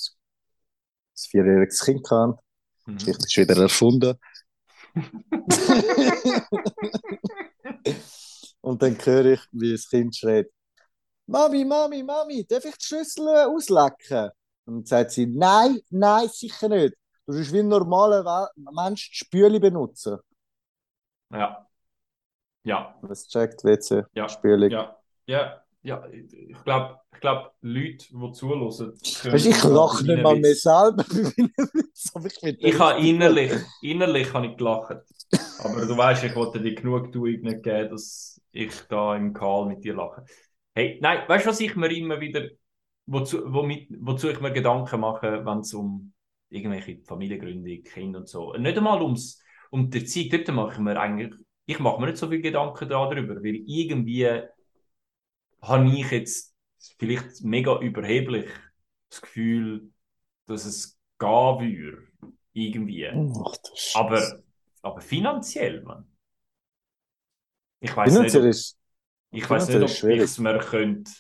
[1.17, 2.07] vierjähriges Kind.
[2.09, 2.35] Die
[2.93, 2.97] Mhm.
[2.99, 4.15] Geschichte ist wieder erfunden.
[8.61, 10.49] Und dann höre ich, wie das Kind schreit:
[11.27, 14.31] Mami, Mami, Mami, darf ich die Schüssel auslecken?
[14.67, 16.95] Und dann sagt sie: Nein, nein, sicher nicht.
[17.27, 20.19] Du musst wie ein normaler Mensch die Spüle benutzen.
[21.33, 21.67] Ja.
[22.65, 24.71] Ja, Das checkt WC, Ja, Spülung.
[24.71, 24.97] ja,
[25.27, 26.07] ja, ja.
[26.11, 31.05] Ich glaube, ich glaub, Leute, die zuhören, Weißt, ich lache nicht mal mehr selber
[32.59, 34.97] ich habe innerlich, innerlich habe ich gelacht.
[35.59, 39.85] Aber du weißt, ich wollte dir Genugtuung nicht geben, dass ich da im Karl mit
[39.85, 40.25] dir lache.
[40.75, 42.49] Hey, nein, weißt du, was ich mir immer wieder,
[43.07, 46.13] wozu, womit, wozu ich mir Gedanken mache, wenn es um
[46.49, 48.53] irgendwelche Familiengründung, Kinder und so.
[48.55, 51.33] Nicht einmal ums, um die Zeit, dort mache ich mir eigentlich,
[51.71, 54.43] ich mache mir nicht so viel Gedanken darüber, weil irgendwie
[55.63, 56.57] habe ich jetzt
[56.99, 58.51] vielleicht mega überheblich
[59.09, 59.91] das Gefühl,
[60.47, 62.09] dass es gehen würde.
[62.53, 63.07] Irgendwie.
[63.07, 63.55] Ach.
[63.95, 64.43] Aber,
[64.83, 66.11] aber finanziell, man.
[67.79, 68.77] Ich weiß nicht, ob, ist,
[69.31, 71.13] ich weiß nicht, ob ich es mir könnte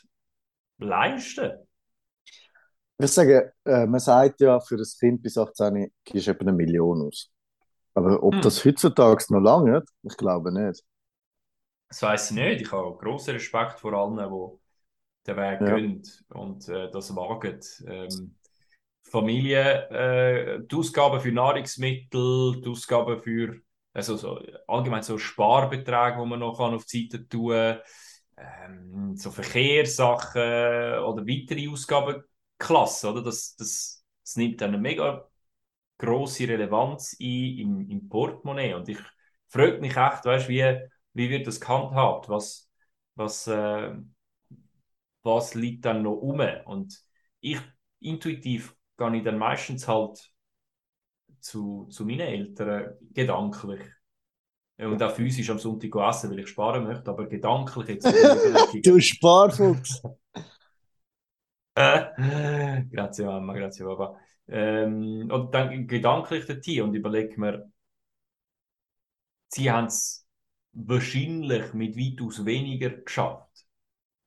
[0.78, 1.52] leisten
[3.02, 6.52] ich sage, äh, man sagt ja, für ein Kind bis 18 gibst du etwa eine
[6.52, 7.30] Million aus.
[8.00, 8.42] Aber ob Hm.
[8.42, 10.84] das heutzutage noch lange ich glaube nicht.
[11.88, 12.60] Das weiß ich nicht.
[12.62, 14.76] Ich habe grossen Respekt vor allen, die
[15.28, 15.66] den Weg Ja.
[15.66, 17.60] gehen und äh, das wagen.
[17.86, 18.36] Ähm,
[19.04, 23.62] Familie, äh, die Ausgaben für Nahrungsmittel, die Ausgaben für
[23.94, 27.80] also so, allgemein so Sparbeträge, die man noch kann auf die Seite tun kann,
[28.38, 33.22] ähm, so Verkehrssachen oder weitere Ausgabenklassen, oder?
[33.24, 35.29] Das, das, das nimmt dann mega
[36.00, 38.74] grosse Relevanz ein im, im Portemonnaie.
[38.74, 38.98] Und ich
[39.48, 40.80] frage mich echt, weißt, wie,
[41.12, 42.28] wie wird das gehandhabt?
[42.28, 42.70] Was,
[43.14, 43.94] was, äh,
[45.22, 46.40] was liegt dann noch um?
[46.64, 46.98] Und
[47.40, 47.58] ich
[48.00, 50.32] intuitiv gehe ich dann meistens halt
[51.40, 53.80] zu, zu meinen Eltern gedanklich.
[54.78, 58.06] Und auch physisch am Sonntag essen, weil ich sparen möchte, aber gedanklich jetzt.
[58.82, 60.00] Du Sparfuchs!
[61.76, 64.18] Äh, grazie Mama, grazie Papa.
[64.50, 67.70] Ähm, und dann gedanklich dorthin und überlege mir,
[69.48, 70.26] sie haben es
[70.72, 73.66] wahrscheinlich mit weitaus weniger geschafft.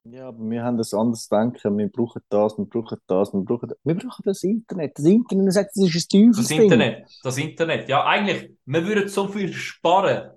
[0.06, 1.78] Ja, aber wir haben das anders denken.
[1.78, 3.78] Wir brauchen das, wir brauchen das, wir brauchen das.
[3.84, 4.98] Wir brauchen das Internet.
[4.98, 6.52] Das Internet sagt, das ist ein Das Teufelsding.
[6.52, 7.90] Internet, das Internet.
[7.90, 10.32] Ja, eigentlich, wir würden so viel sparen,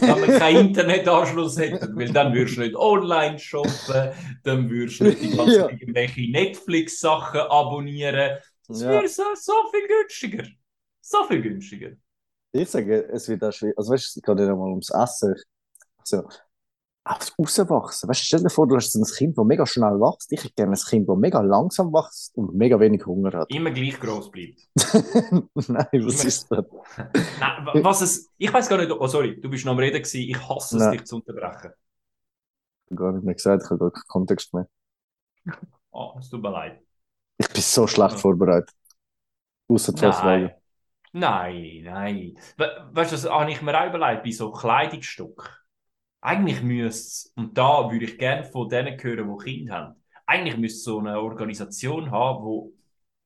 [0.00, 1.94] wenn wir keinen Internetanschluss hätten.
[1.96, 4.12] Weil dann würdest du nicht online shoppen,
[4.44, 5.68] dann würdest du nicht die ganzen Ja.
[5.68, 8.38] irgendwelche Netflix-Sachen abonnieren.
[8.72, 8.90] Das Ja.
[8.90, 10.44] wäre so, so viel günstiger.
[11.00, 11.90] So viel günstiger.
[12.52, 13.76] Ich sage, es wird auch schwierig.
[13.78, 15.34] Also, weißt du, es geht nicht einmal ums Essen.
[15.98, 16.28] Also,
[17.04, 18.08] das Rauswachsen.
[18.08, 20.30] Weißt du, stell dir vor, du hast ein Kind, das mega schnell wächst.
[20.32, 23.50] Ich hätte gerne ein Kind, das mega langsam wächst und mega wenig Hunger hat.
[23.50, 24.68] Immer gleich groß bleibt.
[25.68, 26.60] Nein, was ist das?
[27.40, 29.96] Nein, wa- was es, ich weiß gar nicht, oh sorry, du bist noch am Reden
[30.02, 30.20] gewesen.
[30.20, 30.92] Ich hasse es, Nein.
[30.92, 31.72] dich zu unterbrechen.
[32.86, 34.68] Ich habe gar nicht mehr gesagt, ich habe gar keinen Kontext mehr.
[35.90, 36.80] Oh, es tut mir leid.
[37.42, 38.18] Ich bin so schlecht Ja.
[38.20, 38.70] vorbereitet.
[39.68, 40.12] Außer die Nein.
[40.12, 40.56] Frage.
[41.12, 42.34] Nein, nein.
[42.56, 45.64] We weißt du, das habe ich mir auch überlegt, bei so Kleidungsstück.
[46.22, 50.56] Eigentlich müsste es, und da würde ich gerne von denen hören, die Kinder haben, eigentlich
[50.56, 52.72] müsste es so eine Organisation haben, wo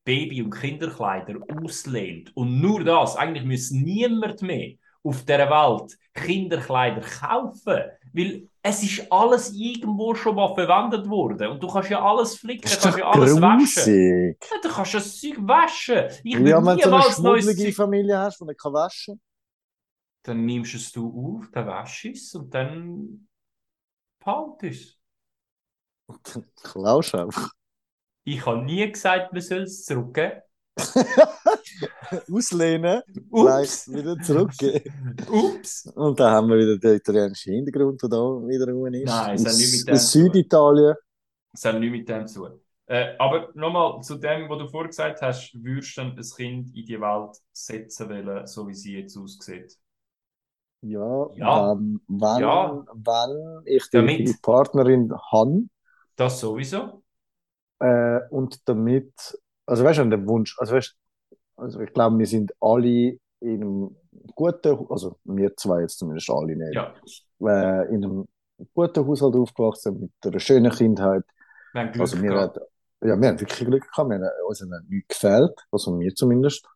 [0.05, 2.35] Baby- und Kinderkleider auslehnt.
[2.35, 9.11] Und nur das, eigentlich müsste niemand mehr auf der Welt Kinderkleider kaufen, weil es ist
[9.11, 11.47] alles irgendwo schon mal verwendet worden.
[11.51, 14.37] Und du kannst ja alles flicken, ist kannst ja alles waschen.
[14.51, 16.05] Ja, du kannst das Zeug waschen.
[16.23, 17.71] Ich Ja, wenn du so eine schmuddelige.
[17.73, 19.21] Familie hast, die nicht kann waschen
[20.23, 23.27] Dann nimmst du es du auf, dann wäschst du es und dann
[24.19, 26.23] behaltest du es.
[26.23, 27.51] kann, klaust du einfach.
[28.25, 30.41] Ich habe nie gesagt, man soll es zurückgeben.
[32.31, 33.87] Auslehnen, Ups.
[33.93, 34.93] wieder zurückgeben.
[35.29, 35.87] Ups.
[35.95, 39.05] Und dann haben wir wieder den italienischen Hintergrund, der da wieder rum ist.
[39.05, 40.11] Nein, es hat nichts mit dem aus.
[40.11, 40.95] Süditalien.
[41.51, 42.47] Das hat nichts mit dem zu.
[42.85, 46.85] Äh, aber nochmal zu dem, was du vorher gesagt hast, würdest du ein Kind in
[46.85, 49.77] die Welt setzen wollen, so wie sie jetzt aussieht?
[50.81, 51.75] Ja, Ja.
[51.75, 52.85] Wenn, wenn, Ja.
[52.93, 54.19] wenn ich die Damit.
[54.19, 55.63] richtige Partnerin habe
[56.15, 57.03] Das sowieso.
[57.79, 59.13] äh, und damit,
[59.67, 60.95] also weißt du, der Wunsch, also weißt
[61.57, 63.97] also ich glaube, wir sind alle in einem
[64.35, 66.93] guten, also wir zwei jetzt zumindest alle nicht, Ja,
[67.41, 68.27] äh, in einem
[68.73, 71.23] guten Haushalt aufgewachsen, mit einer schönen Kindheit.
[71.73, 72.57] wir haben Glück Also wir, gehabt.
[73.01, 76.67] ja, wir haben wirklich Glück gehabt, wir haben, uns nichts gefehlt, also mir zumindest.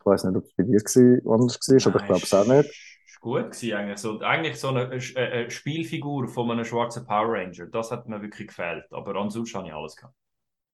[0.00, 2.46] Ich weiß nicht, ob es bei dir gewesen, anders war, aber ich glaube es auch
[2.46, 2.70] nicht.
[3.06, 3.98] ist gut gewesen, eigentlich.
[3.98, 7.66] So, eigentlich so eine, äh, äh, Spielfigur von einem schwarzen Power Ranger.
[7.66, 8.84] Das hat mir wirklich gefehlt.
[8.92, 10.14] Aber ansonsten habe ich alles gehabt.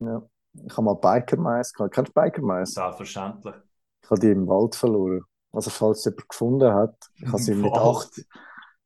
[0.01, 0.23] Ja.
[0.53, 1.95] Ich habe mal Biker Mice gehabt.
[1.95, 2.73] Kennst du Biker Mice?
[2.75, 3.55] Selbstverständlich.
[4.03, 5.23] Ich habe die im Wald verloren.
[5.53, 8.09] Also falls jemand gefunden hat, ich habe sie mit acht,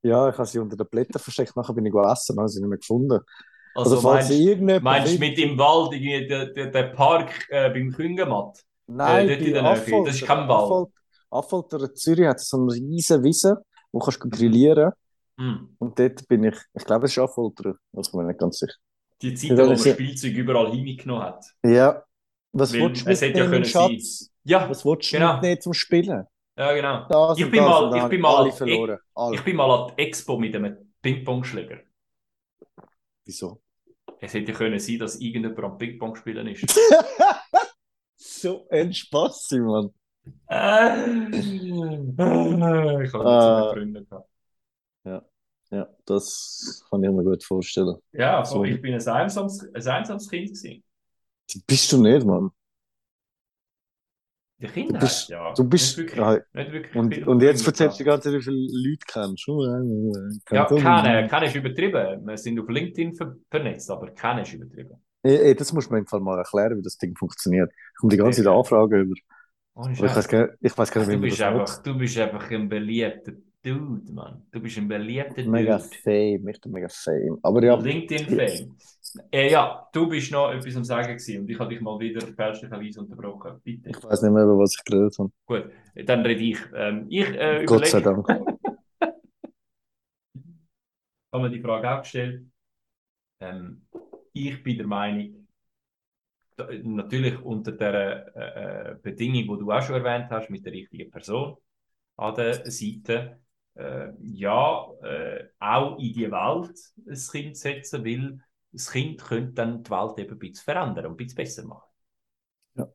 [0.02, 2.68] ja, ich habe sie unter den Blättern versteckt, nachher bin ich essen, habe sie nicht
[2.68, 3.20] mehr gefunden.
[3.74, 7.92] Also, Also, falls meinst, irgendjemand meinst du mit im Wald irgendwie der Park äh, beim
[7.92, 8.64] Küngenmatt?
[8.86, 10.04] Nein, äh, dort in der Nähe.
[10.04, 10.90] Das ist kein Wald.
[11.30, 14.92] Affolter, Zürich hat so eine riesen Wiese, wo kannst du grillieren
[15.36, 15.68] Hm.
[15.80, 18.58] und dort bin ich, ich glaube es ist Affolter, das bin ich mir nicht ganz
[18.60, 18.74] sicher.
[19.24, 21.44] Die Zeit, wo man das Spielzeug überall hingenommen hat.
[21.64, 22.04] Ja,
[22.52, 24.30] was Weil willst du hätte ja mitnehmen, können Schatz?
[24.44, 25.32] Ja, Was willst du Genau.
[25.34, 26.26] mitnehmen zum Spielen?
[26.56, 27.06] ja genau.
[27.08, 28.98] Das Ich bin das mal- ich bin mal- ich- verloren.
[29.14, 29.34] Alle.
[29.36, 31.78] Ich bin mal an die Expo mit einem Ping-Pong-Schläger.
[33.24, 33.60] Wieso?
[34.20, 36.64] Es hätte ja können sein, dass irgendjemand am Ping-Pong spielen ist.
[38.16, 39.90] so ein Spaß, Mann.
[40.48, 41.72] Äh, ich
[42.16, 43.72] habe so Ah.
[43.72, 44.28] Freunde gehabt.
[45.04, 45.22] Ja,
[46.06, 47.96] das kann ich mir gut vorstellen.
[48.12, 48.64] Ja, So.
[48.64, 50.82] ich bin ein einsames, ein einsames Kind gewesen.
[51.66, 52.50] Bist du nicht, Mann?
[54.58, 55.52] Die Kinder Du bist- ja.
[55.52, 55.98] Du bist.
[55.98, 58.56] Nicht wirklich, Ja, nicht wirklich und, und jetzt erzählst du die ganze Zeit, wie viele
[58.56, 59.48] Leute kennst.
[59.48, 59.64] Oh,
[60.50, 62.24] Ja, keine, keine ist übertrieben.
[62.26, 65.02] Wir sind auf LinkedIn ver vernetzt, aber keine ist übertrieben.
[65.22, 67.70] Ey, ey, das muss man im Fall mal erklären, wie das Ding funktioniert.
[67.72, 68.52] Ich komme die ganze Zeit.
[68.52, 69.14] Anfragen über.
[69.74, 72.18] Aber ich weiß gar, ich weiß gar nicht, wie Du bist, das einfach, du bist
[72.18, 73.32] einfach ein beliebter
[73.64, 74.42] Dude, Mann.
[74.50, 75.88] Du bist ein beliebter Mega Dude.
[76.02, 77.38] fame, ich bin mega fame.
[77.42, 78.76] Aber ja, LinkedIn-Fame.
[79.30, 82.20] Äh, ja, du bist noch etwas am Sagen gewesen und ich habe dich mal wieder
[82.26, 83.60] fälschlicherweise unterbrochen.
[83.62, 83.88] Bitte.
[83.88, 85.30] ich weiß nicht mehr, über was ich geredet habe.
[85.46, 85.70] Gut,
[86.04, 86.58] dann rede ich.
[86.74, 88.28] Ähm, ich äh, Gott sei Dank.
[91.34, 92.44] habe mir die Frage auch gestellt.
[93.40, 93.86] Ähm,
[94.32, 95.48] ich bin der Meinung,
[96.56, 100.72] da, natürlich unter der äh, äh, Bedingung, die du auch schon erwähnt hast, mit der
[100.72, 101.56] richtigen Person
[102.16, 103.40] an der Seite,
[103.74, 108.38] äh, ja, äh, auch in die Welt ein Kind setzen, weil
[108.72, 111.90] das Kind könnte dann die Welt eben ein bisschen verändern und ein bisschen besser machen.
[112.74, 112.88] Ja.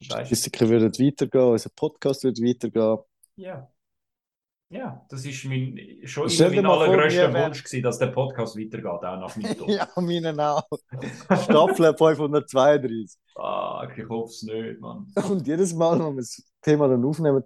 [0.00, 2.98] Statistiken würden weitergehen, unser Podcast wird weitergehen.
[3.36, 3.68] Ja.
[4.68, 8.56] Ja, das ist mein, schon Stell immer mein vor, allergrößter Wunsch gewesen, dass der Podcast
[8.56, 9.68] weitergeht, auch nach meinem Tod.
[9.68, 10.66] Ja, meinen auch.
[11.42, 13.20] Staffel 532.
[13.34, 15.12] Ah, ich hoffe es nicht, Mann.
[15.28, 17.44] Und jedes Mal, wenn wir das Thema dann aufnehmen,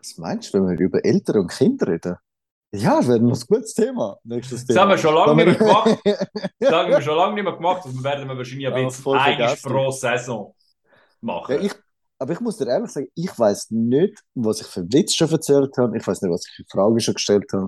[0.00, 2.16] was meinst du, wenn wir über Eltern und Kinder reden?
[2.72, 4.18] Ja, das wäre ein gutes Thema.
[4.24, 4.80] Nächstes Das Thema.
[4.82, 5.98] haben wir schon lange nicht mehr gemacht.
[6.60, 9.56] Das haben wir schon lange nicht mehr gemacht und werden wir wahrscheinlich Ja, voll einmal
[9.56, 9.68] vergessen.
[9.68, 10.54] pro Saison
[11.20, 11.54] machen.
[11.56, 11.72] Ja, ich,
[12.18, 15.76] aber ich muss dir ehrlich sagen, ich weiß nicht, was ich für Witz schon erzählt
[15.78, 15.96] habe.
[15.98, 17.66] Ich weiß nicht, was ich für Fragen schon gestellt habe.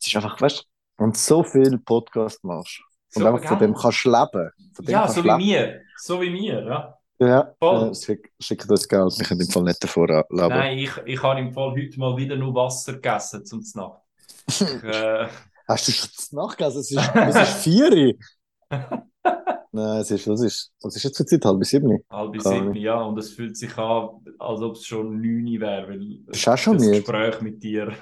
[0.00, 0.60] Es ist einfach, weißt
[0.98, 2.80] du, und so viel Podcast machst
[3.14, 4.50] und So, einfach von dem kannst du leben.
[4.74, 5.38] Von dem ja, so du wie leben.
[5.38, 5.80] mir.
[5.96, 6.98] So wie mir, ja.
[7.28, 7.90] Ja, Voll.
[7.90, 9.18] äh, schick, schickt uns Geld.
[9.18, 10.24] Wir können im Fall nicht davor leben.
[10.30, 13.60] Nein, ich, ich habe im Fall heute mal wieder nur Wasser gegessen zum.
[13.60, 15.28] Ich, äh,
[15.68, 16.80] Hast du schon nachgegessen?
[16.80, 18.14] Es ist, es ist vier.
[19.74, 21.44] Nein, es ist, was ist, was ist jetzt für Zeit?
[21.44, 22.04] Halb sieben?
[22.10, 26.18] halb sieben, ja, und es fühlt sich an, als ob es schon neun wäre, weil
[26.26, 26.90] Bist du auch schon das?
[26.90, 27.92] Gespräch mit dir.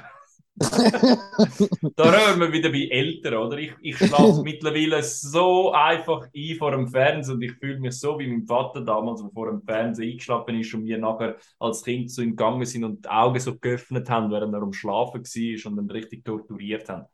[1.96, 3.58] Da rühren wir wieder bei Eltern, oder?
[3.58, 8.18] Ich, ich schlafe mittlerweile so einfach ein vor dem Fernsehen und ich fühle mich so
[8.18, 12.10] wie mein Vater damals, der vor dem Fernsehen eingeschlafen ist und wir nachher als Kind
[12.10, 15.70] zu ihm gegangen sind und die Augen so geöffnet haben, während er am Schlafen war
[15.72, 17.06] und dann richtig torturiert haben.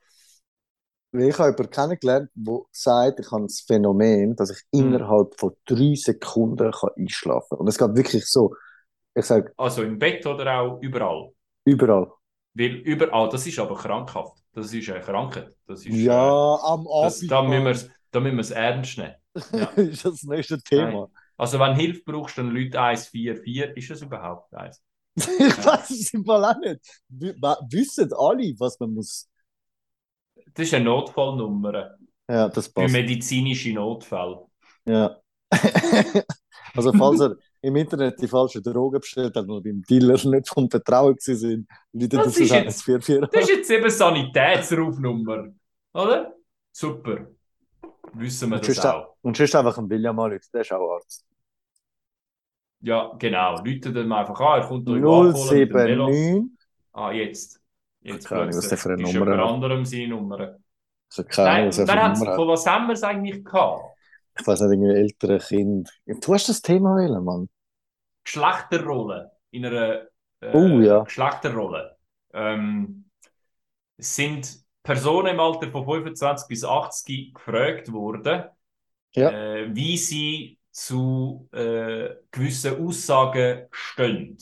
[1.13, 5.07] Ich habe jemanden kennengelernt, der sagt, ich habe das Phänomen, dass ich Hm.
[5.11, 7.59] innerhalb von drei Sekunden kann einschlafen kann.
[7.61, 8.55] Und es geht wirklich so.
[9.15, 11.31] Ich sage, Also im Bett oder auch überall.
[11.65, 12.11] überall.
[12.59, 14.43] Weil überall, das ist aber krankhaft.
[14.53, 15.55] Das ist eine Krankheit.
[15.67, 17.31] Das ist, Ja, äh, am das, Abend.
[17.31, 19.15] da müssen wir da müssen wir es ernst nehmen.
[19.53, 19.67] Ja.
[19.77, 21.09] ist das nächste Thema.
[21.37, 23.77] Also wenn Hilfe brauchst, dann Leute 144.
[23.77, 24.83] Ist das überhaupt eins?
[25.17, 25.25] Ich
[25.65, 26.81] weiß es im Fall auch nicht.
[27.09, 27.33] W
[27.71, 29.29] wissen alle, was man muss.
[30.55, 31.97] Das ist eine Notfallnummer
[32.29, 32.93] Ja, das für passt.
[32.93, 34.47] medizinische Notfälle.
[34.85, 35.21] Ja.
[36.75, 40.71] also, falls er im Internet die falschen Drogen bestellt hat und beim Dealer nicht vom
[40.71, 43.31] Vertrauen sind, Leute, Das das ist ist jetzt- 144.
[43.33, 45.49] Das ist jetzt eben Sanitätsrufnummer.
[45.95, 46.35] Oder?
[46.73, 47.27] Super.
[48.13, 49.17] Wissen wir Und das auch.
[49.23, 51.25] Und sonst einfach ein William anrufen, der ist auch Arzt.
[52.81, 53.57] Ja, genau.
[53.65, 56.07] Leute dann einfach an, er kommt euch abholen mit dem Velo.
[56.09, 56.51] 079.
[56.93, 57.61] Ah, jetzt.
[58.03, 59.55] Jetzt Keine Ahnung, was der für eine ist Nummer jemand hat.
[59.55, 60.57] anderem seine Nummer.
[61.11, 62.37] Ich habe keine Ahnung, was er für eine Nummer hat.
[62.37, 63.96] von was haben wir es eigentlich gehabt?
[64.39, 65.91] Ich weiß nicht, irgendwie ältere Kind.
[66.07, 67.49] Du hast das Thema wählen, Mann.
[68.25, 69.33] Geschlechterrolle.
[69.51, 70.07] In einer
[70.41, 71.07] äh, Oh, ja.
[71.07, 71.97] Geschlechterrolle.
[72.33, 73.11] Ähm,
[73.99, 78.45] sind Personen im Alter von 25 bis 80 gefragt worden,
[79.15, 79.41] Ja.
[79.41, 84.39] äh, wie sie zu äh, gewissen Aussagen stehen.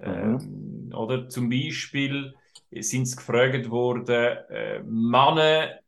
[0.00, 2.34] Ähm, oder zum Beispiel
[2.72, 5.80] sind sie gefragt worden, äh, Männer,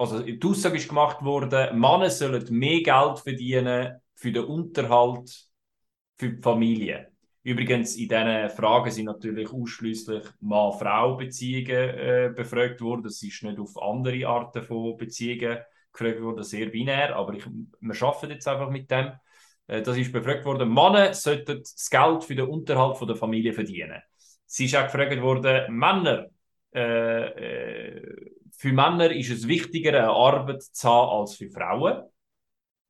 [0.00, 5.46] also die Aussage ist gemacht worden, Männer sollen mehr Geld verdienen für den Unterhalt
[6.16, 7.08] für die Familie.
[7.42, 13.06] Übrigens, in diesen Fragen sind natürlich ausschließlich Mann-Frau-Beziehungen äh, befragt worden.
[13.06, 15.58] Es ist nicht auf andere Arten von Beziehungen
[15.92, 19.12] gefragt worden, sehr binär, aber ich, wir arbeiten jetzt einfach mit dem.
[19.66, 23.52] Äh, das ist befragt worden, Männer sollten das Geld für den Unterhalt von der Familie
[23.52, 24.00] verdienen.
[24.46, 26.26] Sie ist auch gefragt worden, Männer,
[26.74, 32.02] äh, äh, für Männer ist es wichtiger, eine Arbeit zu haben als für Frauen.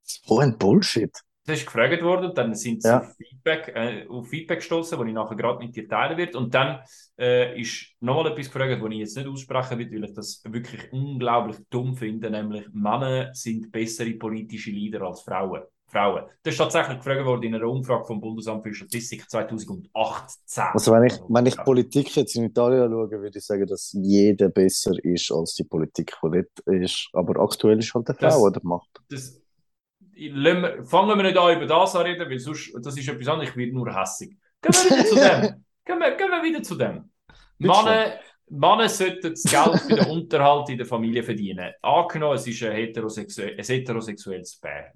[0.02, 1.12] So ein Bullshit.
[1.46, 2.98] Das ist gefragt worden, dann sind sie Ja.
[3.00, 6.38] auf Feedback, äh, auf Feedback gestoßen, das ich nachher gerade mit dir teilen werde.
[6.38, 6.80] Und dann
[7.18, 10.92] äh, ist nochmal etwas gefragt, das ich jetzt nicht aussprechen will, weil ich das wirklich
[10.92, 15.62] unglaublich dumm finde, nämlich Männer sind bessere politische Leader als Frauen.
[15.90, 16.24] Frauen.
[16.42, 20.64] Das ist tatsächlich gefragt worden in einer Umfrage vom Bundesamt für Statistik 2018.
[20.72, 21.57] Also, wenn ich, wenn ich.
[21.57, 26.16] Politik jetzt in Italien schaue, würde ich sagen, dass jeder besser ist als die Politik,
[26.22, 27.09] die dort ist.
[27.12, 29.00] Aber aktuell ist halt eine Frau, die das macht.
[29.09, 29.40] das,
[30.14, 33.50] wir, fangen wir nicht an über das zu reden, weil sonst, das ist etwas anderes,
[33.50, 34.37] ich werde nur hässig.
[34.61, 35.64] Gehen wir wieder zu dem.
[35.85, 37.11] Gehen wir, gehen wir wieder zu dem.
[37.59, 41.72] Männer, Männer sollten das Geld für den Unterhalt in der Familie verdienen.
[41.83, 44.92] Angenommen, es ist ein, heterosexu ein heterosexuelles Pär.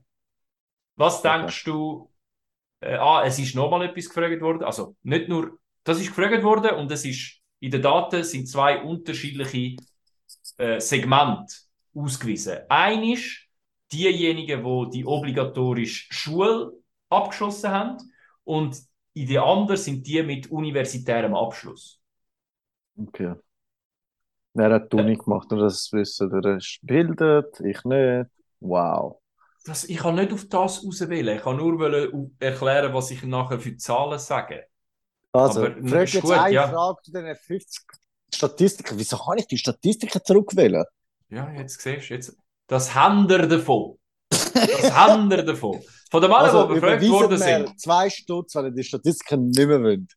[0.97, 2.11] Was denkst du?
[2.81, 4.63] Äh, ah, es ist nochmal etwas gefragt worden.
[4.63, 8.83] Also nicht nur, das ist gefragt worden und es ist in den Daten sind zwei
[8.83, 9.77] unterschiedliche
[10.59, 11.55] äh, Segmente
[11.95, 12.59] ausgewiesen.
[12.69, 13.47] Ein ist
[13.91, 16.73] diejenigen, die die obligatorische Schule
[17.09, 17.97] abgeschlossen haben
[18.45, 18.77] und
[19.15, 22.01] in der anderen sind die mit universitärem Abschluss.
[22.97, 23.35] Okay.
[24.53, 26.31] Wer hat die Uni gemacht und das Wissen?
[26.31, 28.31] Der ist gebildet, ich nicht.
[28.61, 29.21] Wow.
[29.65, 31.37] Das, ich kann nicht auf das auswählen.
[31.39, 34.67] Ich kann nur erklären, was ich nachher für Zahlen sage.
[35.33, 36.69] Also, Aber, frag jetzt gut, eine ja.
[36.69, 37.83] Frage zu den 50
[38.33, 38.99] Statistiken.
[38.99, 40.85] Wieso kann ich die Statistiken zurückwählen?
[41.31, 42.37] Ja, jetzt siehst du, jetzt,
[42.67, 43.99] das haben wir davon.
[44.31, 45.83] Das haben wir davon.
[46.11, 49.67] Von den Männern, Also, die befragt worden sind, zwei Stutz, wenn ihr die Statistiken nicht
[49.67, 50.13] mehr wollt.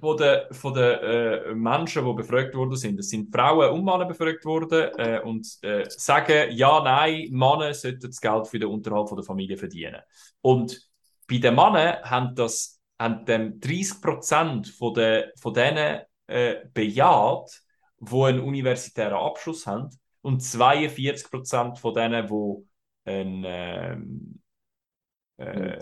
[0.00, 4.04] Von den, von den äh, Menschen, die befragt worden sind, es sind Frauen und Männer
[4.04, 9.08] befragt worden äh, und äh, sagen, ja, nein, Männer sollten das Geld für den Unterhalt
[9.08, 10.00] von der Familie verdienen.
[10.40, 10.80] Und
[11.28, 17.62] bei den Männern haben das haben dem 30 Prozent von, den, von denen äh, bejaht
[17.98, 19.90] die einen universitären Abschluss haben
[20.22, 24.42] und 42% von denen, die einen ähm,
[25.38, 25.78] äh,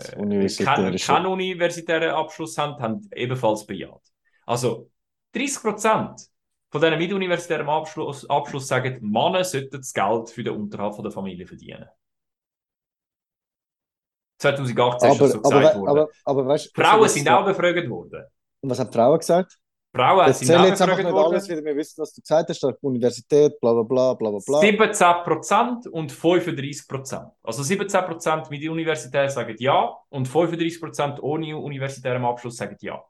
[0.63, 4.01] keinen kein universitären Abschluss haben, haben ebenfalls bejaht.
[4.45, 4.89] Also
[5.33, 6.29] 30%
[6.69, 11.03] von denen mit universitärem Abschluss, Abschluss sagen, Männer sollten das Geld für den Unterhalt von
[11.03, 11.85] der Familie verdienen.
[14.39, 15.89] 2018 aber, ist das so gesagt aber, worden.
[15.89, 18.25] Aber, aber, weißt, Frauen sind auch befragt worden.
[18.61, 19.57] Und was haben Frauen gesagt?
[19.95, 21.33] Frauen das sind auch jetzt einfach nicht worden.
[21.33, 21.63] alles wieder.
[21.63, 24.39] Wir wissen, was du gesagt hast, der Universität, bla bla bla bla bla.
[24.45, 24.59] bla.
[24.59, 27.31] 17% und 35%.
[27.43, 33.01] Also 17% mit der Universität sagen ja und 35% ohne universitärem Abschluss sagen ja.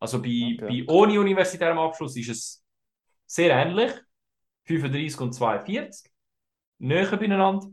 [0.00, 0.82] Also bei, Okay.
[0.84, 2.64] bei ohne universitärem Abschluss ist es
[3.26, 3.92] sehr ähnlich.
[4.64, 6.10] 35 und 42.
[6.78, 7.66] Näher beieinander.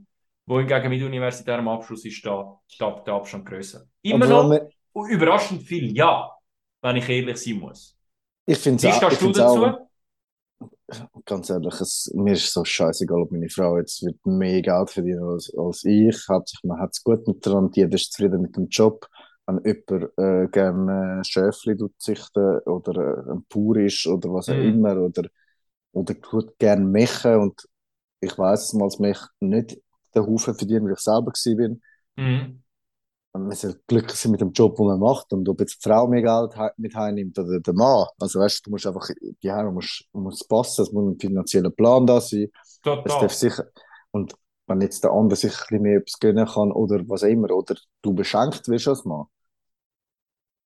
[0.46, 3.84] Wohingegen mit universitärem Abschluss ist da, da der Abstand grösser.
[4.02, 4.62] Immer Aber noch wenn
[4.96, 6.32] wir- überraschend viel ja,
[6.82, 7.96] wenn ich ehrlich sein muss.
[8.50, 9.62] Ich finde Wie es auch, ich stehst du dazu?
[9.64, 9.90] auch,
[11.26, 15.24] ganz ehrlich, es, mir ist so scheißegal, ob meine Frau jetzt wird mehr Geld verdienen
[15.24, 16.18] als, als ich.
[16.30, 19.08] Hauptsächlich, man hat es gut miteinander, jeder ist zufrieden mit dem Job.
[19.46, 24.60] Wenn jemand äh, gerne Schäfli züchten oder äh, ein Bauer ist oder was auch Mhm.
[24.60, 25.24] immer oder,
[25.94, 27.68] oder tut gerne Mechen und
[28.22, 29.80] ich weiß es mal, als Mech nicht
[30.16, 31.82] den Haufen verdienen, weil ich selber bin.
[32.18, 32.62] Mhm.
[33.48, 36.08] Man soll glücklich sein mit dem Job, den man macht und ob jetzt die Frau
[36.08, 38.08] mehr Geld mit heimnimmt oder der Mann.
[38.20, 39.10] Also weißt du, du musst einfach,
[39.44, 42.48] die Heim muss, muss passen, es muss ein finanzieller Plan da sein.
[43.04, 43.34] Es darf Total.
[43.34, 43.66] sicher,
[44.12, 44.36] und
[44.68, 47.52] wenn jetzt der andere sich ein bisschen mehr etwas gönnen kann oder was auch immer,
[47.52, 49.26] oder du beschenkt wirst als Mann,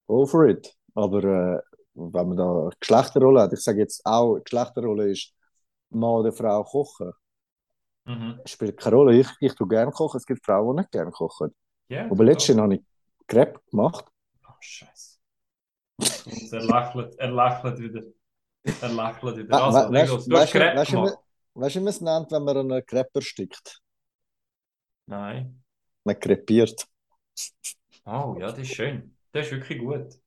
[0.08, 0.74] go for it.
[0.94, 1.60] Aber äh,
[1.94, 5.32] wenn man da eine Geschlechterrolle hat, ich sage jetzt auch, eine Geschlechterrolle ist
[5.90, 7.12] Mann oder Frau kochen,
[8.06, 8.40] Mhm.
[8.46, 9.18] spielt keine Rolle.
[9.20, 11.54] Ich, ich tue gerne kochen, es gibt Frauen, die nicht gerne kochen.
[11.88, 12.82] Ja, Aber letztens habe ich
[13.26, 14.04] Crepe gemacht.
[14.46, 15.18] Oh, Scheiße.
[16.52, 18.02] Er lächelt, er lächelt wieder.
[18.64, 19.64] Er lächelt wieder.
[19.64, 20.26] Also, we- leg weißt- los.
[20.26, 21.18] Du hast Crepe weißt gemacht.
[21.54, 23.80] Weißt du, wie man es nennt, wenn man einen Crepe erstickt?
[25.06, 25.62] Nein.
[26.04, 26.86] Man krepiert.
[28.06, 29.16] Oh, ja, das ist schön.
[29.32, 30.18] Das ist wirklich gut.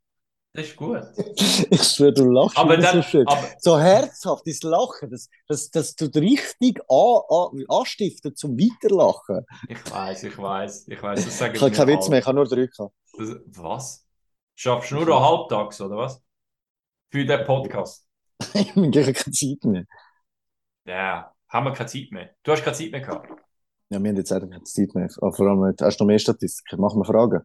[0.57, 1.03] Das ist gut.
[1.69, 3.27] Ich schwöre, du lachst Aber wieder so dann, schön.
[3.27, 9.45] aber, So herzhaft, das Lachen, das, das, das tut richtig an, an, anstiften zum Weiterlachen.
[9.69, 12.35] ich weiß, ich weiß, ich weiß, das sagen Ich habe keinen Witz mehr, ich habe
[12.37, 12.95] nur drei gehabt.
[13.55, 14.07] Was?
[14.55, 16.23] Schaffst du nur noch halbtags, oder was?
[17.11, 18.07] Für den Podcast?
[18.55, 19.83] Ich habe keine Zeit mehr.
[20.85, 22.31] Ja, haben wir keine Zeit mehr.
[22.41, 23.29] Du hast keine Zeit mehr gehabt.
[23.89, 25.07] Ja, wir haben jetzt eigentlich keine Zeit mehr.
[25.21, 26.81] Aber vor allem, hast du noch mehr Statistiken?
[26.81, 27.43] Machen wir Fragen.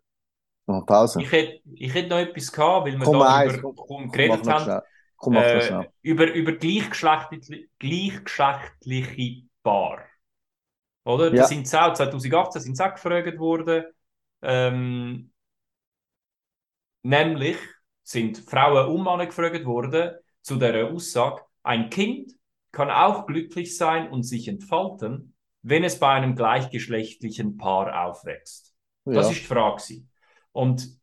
[0.67, 1.21] Pause.
[1.21, 3.87] Ich hätte, ich hätte noch etwas gehabt, weil wir Komm, da eins, über, komm, komm,
[4.09, 4.83] Komm, geredet noch haben.
[5.17, 10.05] Komm, Äh, über, über gleichgeschlechtliche, gleichgeschlechtliche Paar.
[11.05, 11.31] Oder?
[11.31, 11.43] Ja.
[11.43, 13.85] Das sind sie auch, 2018 sind sie auch gefragt worden.
[14.43, 15.33] Ähm,
[17.03, 17.57] nämlich
[18.03, 22.33] sind Frauen und Männer gefragt worden zu der Aussage, ein Kind
[22.73, 28.75] kann auch glücklich sein und sich entfalten, wenn es bei einem gleichgeschlechtlichen Paar aufwächst.
[29.13, 29.31] Das Ja.
[29.31, 30.03] ist die Frage.
[30.53, 31.01] Und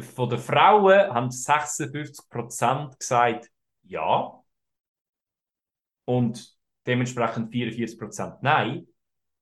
[0.00, 3.50] von den Frauen haben 56% gesagt
[3.82, 4.42] ja.
[6.04, 6.56] Und
[6.86, 8.86] dementsprechend 44% nein.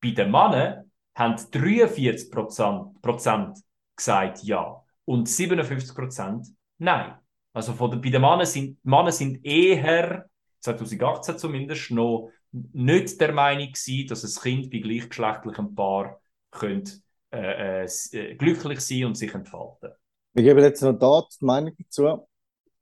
[0.01, 3.59] Bei den Männern haben 43 Prozent
[3.97, 4.83] gesagt ja.
[5.05, 7.15] Und 57% nein.
[7.53, 10.29] Also von den, bei den Männern sind, Männer sind eher,
[10.61, 16.21] 2018 zumindest, noch nicht der Meinung gewesen, dass ein Kind bei gleichgeschlechtlichem Paar
[16.51, 17.01] könnte,
[17.33, 19.93] äh, äh, äh, glücklich sein und sich entfalten.
[20.35, 22.27] Wir geben jetzt noch da die Meinung dazu.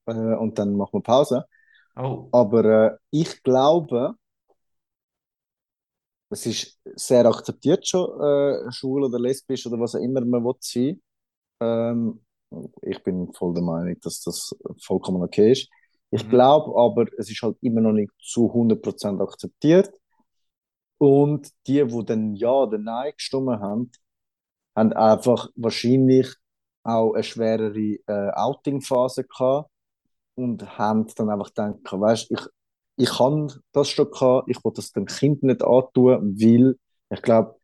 [0.07, 1.47] Äh, und dann machen wir Pause.
[1.97, 2.33] Oh.
[2.33, 4.17] Aber äh, ich glaube,
[6.31, 10.55] es ist sehr akzeptiert schon, äh, schwul oder lesbisch oder was auch immer man will
[10.61, 11.01] sein.
[11.61, 12.21] Ähm,
[12.83, 15.69] ich bin voll der Meinung, dass das vollkommen okay ist.
[16.11, 16.31] Ich Mhm.
[16.31, 19.91] glaube aber, es ist halt immer noch nicht zu 100% akzeptiert.
[20.99, 23.91] Und die, die dann Ja oder Nein gestimmt haben,
[24.79, 26.35] haben einfach wahrscheinlich
[26.85, 29.71] auch eine schwerere äh, Outing-Phase gehabt
[30.37, 32.41] und haben dann einfach gedacht, weißt, ich,
[32.97, 36.77] ich habe das schon gehabt, ich will das dem Kind nicht antun, weil
[37.11, 37.57] ich glaube,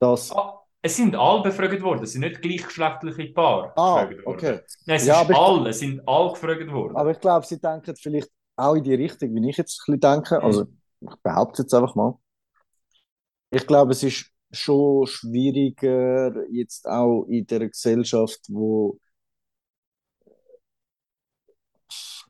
[0.00, 0.30] dass...
[0.32, 4.20] Ah, es sind alle befragt worden, es sind nicht gleichgeschlechtliche Paare Ah, worden.
[4.24, 4.60] okay.
[4.86, 6.94] Nein, es Ja, ist alle, es sind alle gefragt worden.
[6.94, 10.00] Aber ich glaube, sie denken vielleicht auch in die Richtung, wie ich jetzt ein bisschen
[10.00, 10.42] denke.
[10.42, 10.66] Also,
[11.00, 12.18] ich behaupte jetzt einfach mal.
[13.50, 18.98] Ich glaube, es ist schon schwieriger, jetzt auch in der Gesellschaft, wo,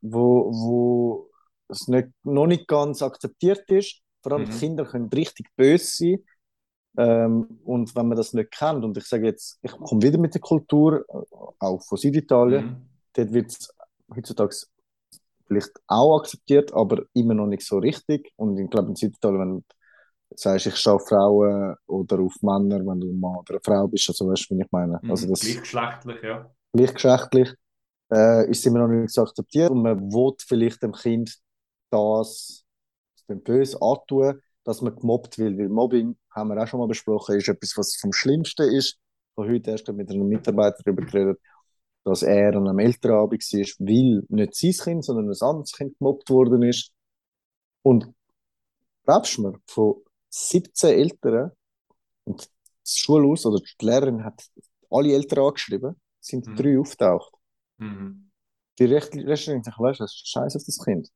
[0.02, 1.30] wo, wo
[1.68, 4.00] es nicht, noch nicht ganz akzeptiert ist.
[4.22, 4.48] Vor allem Mhm.
[4.48, 6.18] Kinder können richtig böse sein.
[6.98, 10.34] Ähm, und wenn man das nicht kennt, und ich sage jetzt, ich komme wieder mit
[10.34, 12.88] der Kultur, äh, auch von Süditalien, Mhm.
[13.14, 13.74] dort wird es
[14.14, 14.56] heutzutage
[15.46, 18.32] vielleicht auch akzeptiert, aber immer noch nicht so richtig.
[18.36, 19.64] Und ich glaube, in Süditalien, wenn
[20.38, 23.88] sagst, ich stehe auf Frauen oder auf Männer, wenn du ein Mann oder eine Frau
[23.88, 24.98] bist, also weißt du, wie ich meine.
[25.02, 26.50] Mhm, Also das Gleichgeschlechtlich, ja.
[26.72, 27.54] gleichgeschlechtlich
[28.12, 31.38] äh, ist immer noch nicht so akzeptiert und man will vielleicht dem Kind
[31.90, 32.64] das,
[33.28, 37.36] dem böse antun, dass man gemobbt will, weil Mobbing, haben wir auch schon mal besprochen,
[37.36, 38.98] ist etwas, was vom Schlimmsten ist.
[38.98, 41.40] Ich habe heute erst mit einem Mitarbeiter darüber geredet,
[42.04, 46.28] dass er an einem Elternabend war, weil nicht sein Kind, sondern ein anderes Kind gemobbt
[46.30, 46.92] worden ist.
[47.82, 48.12] Und
[49.04, 51.52] glaubst du mir, von 17 Eltern
[52.24, 52.48] und
[52.84, 54.42] das Schulhaus oder die Lehrerin hat
[54.90, 56.56] alle Eltern angeschrieben, sind Mhm.
[56.56, 57.32] drei auftaucht.
[57.78, 58.30] Mhm.
[58.78, 61.08] Die Recht- Richterin sagt, weißt du, das ist scheiße auf das Kind.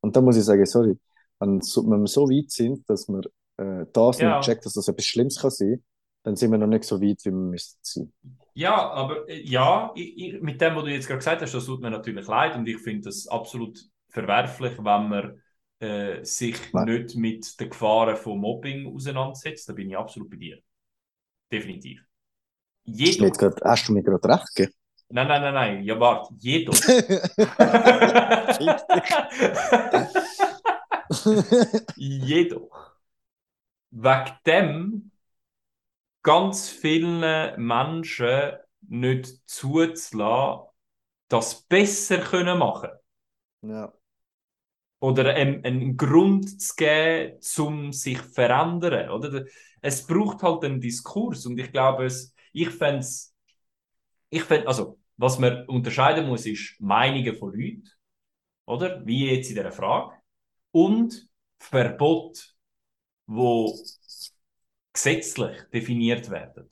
[0.00, 0.98] Und da muss ich sagen, sorry,
[1.40, 3.22] wenn, wenn wir so weit sind, dass wir
[3.58, 4.36] äh, das Ja.
[4.38, 5.84] nicht checkt, dass das etwas Schlimmes kann sein,
[6.22, 8.12] dann sind wir noch nicht so weit, wie wir müssten sein.
[8.54, 11.64] Ja, aber äh, ja, ich, ich, mit dem, was du jetzt gerade gesagt hast, das
[11.66, 13.78] tut mir natürlich leid und ich finde das absolut
[14.08, 15.42] verwerflich, wenn man
[15.80, 16.86] äh, sich Nein.
[16.86, 19.68] nicht mit den Gefahren von Mobbing auseinandersetzt.
[19.68, 20.58] Da bin ich absolut bei dir.
[21.50, 22.00] Definitiv.
[22.84, 23.26] Jedoch.
[23.26, 24.74] jetzt grad, hast du mir gerade recht gegeben?
[25.10, 25.82] Nein, nein, nein, nein.
[25.84, 26.34] Ja, warte.
[26.38, 26.74] Jedoch.
[31.96, 32.92] Jedoch.
[33.90, 35.10] Wegen dem
[36.22, 40.66] ganz vielen Menschen nicht zuzulassen,
[41.28, 42.90] das besser können machen
[43.62, 43.92] ja.
[45.00, 49.10] Oder einen, einen Grund zu geben, um sich zu verändern.
[49.10, 49.44] Oder?
[49.80, 53.06] Es braucht halt einen Diskurs und ich glaube, es, ich fände
[54.30, 57.88] ich fänd, also, was man unterscheiden muss, ist Meinungen von Leuten,
[58.66, 59.04] oder?
[59.06, 60.14] Wie jetzt in dieser Frage,
[60.70, 61.28] und
[61.58, 62.54] Verbot,
[63.26, 63.76] wo
[64.92, 66.68] gesetzlich definiert werden.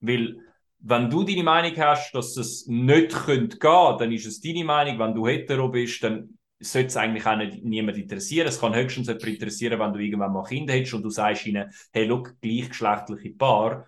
[0.00, 0.36] Weil,
[0.78, 4.98] wenn du deine Meinung hast, dass es nicht könnte gehen, dann ist es deine Meinung.
[4.98, 6.31] Wenn du hetero bist, dann
[6.62, 8.48] sollte es eigentlich auch nicht, niemand interessieren.
[8.48, 11.70] Es kann höchstens jemand interessieren, wenn du irgendwann mal Kinder hättest und du sagst ihnen,
[11.92, 13.86] hey, look, gleichgeschlechtliche Paar,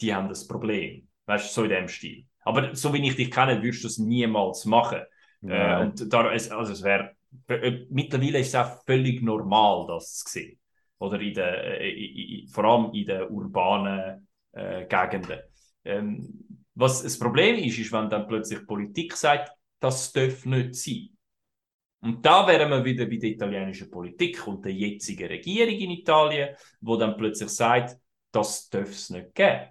[0.00, 1.08] die haben das Problem.
[1.26, 2.26] Weißt du, so in dem Stil.
[2.44, 5.00] Aber so wie ich dich kenne, würdest du es niemals machen.
[5.46, 5.88] Äh, Nein.
[5.88, 7.12] und da, es, also es wäre,
[7.48, 10.58] äh, mittlerweile ist es auch völlig normal, das zu sehen.
[10.98, 15.40] Oder in der, äh, i- i- vor allem in den urbanen äh, Gegenden.
[15.84, 21.08] Ähm, was das Problem ist, ist, wenn dann plötzlich Politik sagt, das darf nicht sein.
[22.02, 26.56] Und da wären wir wieder bei der italienischen Politik und der jetzigen Regierung in Italien,
[26.80, 27.96] wo dann plötzlich sagt,
[28.32, 29.68] das darf es nicht geben.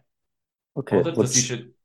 [0.74, 1.00] Okay.
[1.02, 1.12] Oder?
[1.12, 1.76] Das ist ein,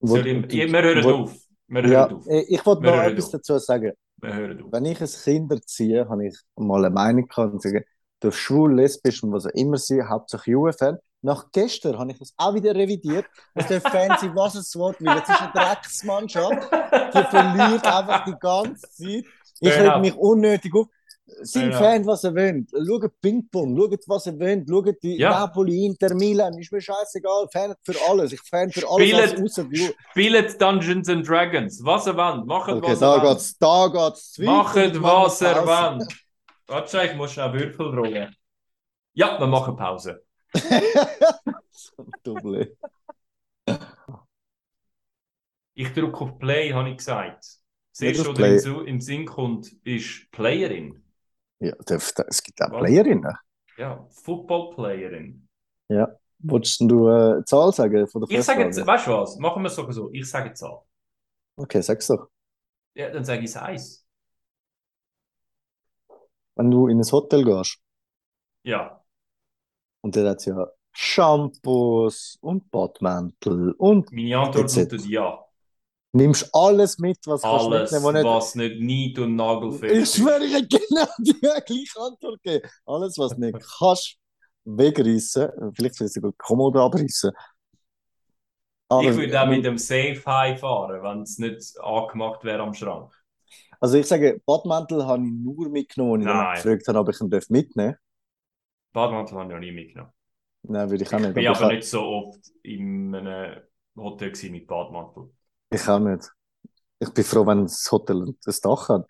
[0.00, 1.34] soll ich, wir hören will- auf.
[1.68, 2.26] Wir hören Ja, auf.
[2.28, 3.30] ich ich wollte noch etwas auf.
[3.32, 3.92] dazu sagen.
[4.18, 4.72] Wir hören auf.
[4.72, 7.80] Wenn ich ein Kind erziehe, habe ich mal eine Meinung gehabt und sage,
[8.20, 10.98] du darfst schwul, lesbisch und was auch immer sein, hauptsächlich Juve-Fan.
[11.22, 13.24] Nach gestern habe ich das auch wieder revidiert.
[13.54, 16.70] Es darf Fan sein, was es will, weil es ist eine Drecksmannschaft.
[17.14, 19.24] Die verliert einfach die ganze Zeit.
[19.60, 20.86] Ich Fair reg mich unnötig auf.
[21.42, 22.70] Sind Fair Fan, was ihr wollt.
[22.86, 24.68] Schaut Ping-Pong, schaut, was ihr wollt.
[24.68, 25.30] Schaut die Ja.
[25.30, 26.56] Napoli, Inter, Milan.
[26.58, 27.48] Ist mir scheißegal.
[27.52, 28.32] Fan für alles.
[28.32, 29.40] Ich fan für alles, was Spielt-
[30.12, 31.80] Spielt Dungeons and Dragons.
[31.84, 32.46] Was ihr wollt.
[32.46, 33.22] Macht Okay, was da wollt.
[33.38, 34.32] geht's, da geht's.
[34.32, 35.44] zu weit Macht was Pause.
[35.66, 36.14] wollt.
[36.68, 38.36] Warte, ich muss schnell Würfel rollen.
[39.14, 40.22] Ja, wir machen Pause.
[42.22, 42.76] Double.
[45.74, 47.44] Ich drücke auf Play, habe ich gesagt.
[47.98, 48.54] Play.
[48.54, 51.02] in Su- im Sinn kommt, ist Playerin.
[51.60, 52.82] Ja, es gibt auch Was?
[52.82, 53.34] Playerinnen.
[53.78, 55.48] Ja, Football-Playerin.
[56.40, 59.36] Wolltest du äh, eine Zahl sagen von der Ich sage jetzt, weißt du was?
[59.38, 60.10] Machen wir es sogar so.
[60.12, 60.80] Ich sage Zahl.
[61.56, 62.28] Okay, sag's doch.
[62.94, 64.06] Ja, dann sage ich es eins.
[66.54, 67.78] Wenn du in ein Hotel gehst
[68.64, 69.02] Ja.
[70.02, 75.45] und dort hat ja Shampoos und Badmäntel und Meine Antwort lautet ja.
[76.16, 78.24] Nimmst alles mit, was kannst Alles, mitnehmen, was nicht.
[78.24, 80.16] was nicht nied- und Ich nagelfest ist.
[80.16, 82.68] schwöre, ich hätte genau die gleiche Antwort gegeben.
[82.86, 84.16] Alles, was nicht kannst,
[84.64, 87.30] wegreißen, vielleicht willst du sogar Kommode abreißen.
[88.88, 92.74] Aber, Ich würde auch mit dem Safe High fahren, wenn es nicht angemacht wäre am
[92.74, 93.12] Schrank.
[93.80, 97.20] also ich sage, Badmäntel habe ich nur mitgenommen, als ich dann gefragt habe, ob ich
[97.20, 98.00] ihn mitnehmen darf.
[98.92, 100.12] Badmantel habe ich noch nie mitgenommen.
[100.62, 101.34] Nein, würde ich auch Ich nicht.
[101.34, 103.62] bin Aber aber ich, nicht so oft in einem
[103.96, 105.30] Hotel mit Badmantel.
[105.70, 106.30] Ich auch nicht.
[106.98, 109.06] Ich bin froh, wenn das Hotel ein Dach hat.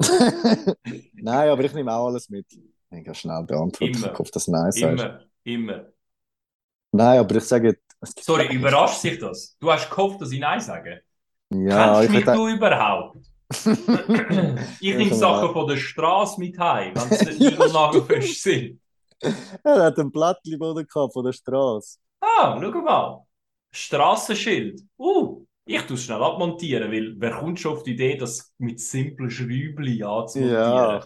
[1.14, 2.46] Nein, aber ich nehme auch alles mit.
[2.52, 3.96] Ich habe schnell beantwortet.
[3.96, 4.12] Immer.
[4.12, 5.02] Ich hoffe, dass Nein sagst.
[5.04, 5.86] Immer, immer.
[6.92, 9.56] Nein, aber ich sage, es Sorry, überrascht sich das?
[9.58, 11.02] Du hast gehofft, dass ich Nein sage?
[11.50, 12.36] Ja, Kennst ich mich hätte.
[12.36, 13.18] du überhaupt?
[14.80, 18.80] Ich nehme Sachen von der Straße mit heim, wenn sie nicht und nagelfest sind.
[19.62, 21.98] Er hat ein Blattli von der Straße.
[22.20, 23.26] Ah, schau mal.
[23.74, 24.80] Straßenschild.
[24.98, 28.78] Uh, Ich tue es schnell abmontieren, weil wer kommt schon auf die Idee, das mit
[28.80, 30.52] simplen Schräubchen anzumontieren?
[30.52, 31.04] Ja.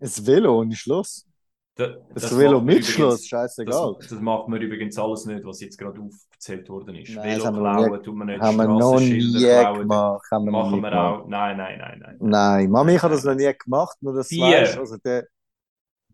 [0.00, 1.26] Ein Velo ohne Schluss.
[1.74, 3.94] Da, Ein das Velo mit übrigens- Schluss, scheißegal.
[3.98, 7.10] Das, das macht man übrigens alles nicht, was jetzt gerade aufgezählt worden ist.
[7.14, 10.26] Nein, Velo das haben wir klauen tut man nicht, Haben wir noch nie klauen gemacht.
[10.30, 11.26] Haben wir machen wir auch.
[11.28, 12.16] Nein, nein, nein, nein.
[12.20, 14.44] Nein, Mami, ich habe das noch nie gemacht, nur das Vier.
[14.62, 15.26] weißt also der.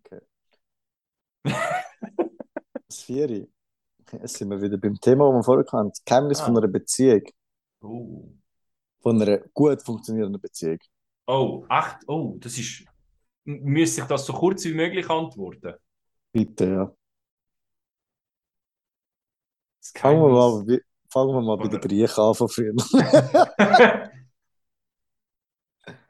[0.05, 0.21] Okay.
[2.89, 3.49] Das Vieri.
[4.13, 5.89] Jetzt sind wir wieder beim Thema, das wir vorher hatten.
[5.91, 6.45] Das Geheimnis Ah.
[6.47, 7.23] von einer Beziehung.
[7.81, 8.29] Oh.
[9.03, 10.79] Von einer gut funktionierenden Beziehung.
[11.27, 11.97] oh, echt?
[12.07, 12.85] Oh, das ist.
[13.45, 15.75] Müsste ich das so kurz wie möglich antworten?
[16.33, 16.93] Bitte, ja.
[19.97, 20.81] Fangen wir mal,
[21.11, 22.75] fangen wir mal bei den Griechen an von früher.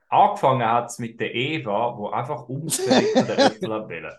[0.09, 4.13] Angefangen hat es mit der Eva, die einfach den Äpfel hat wollen.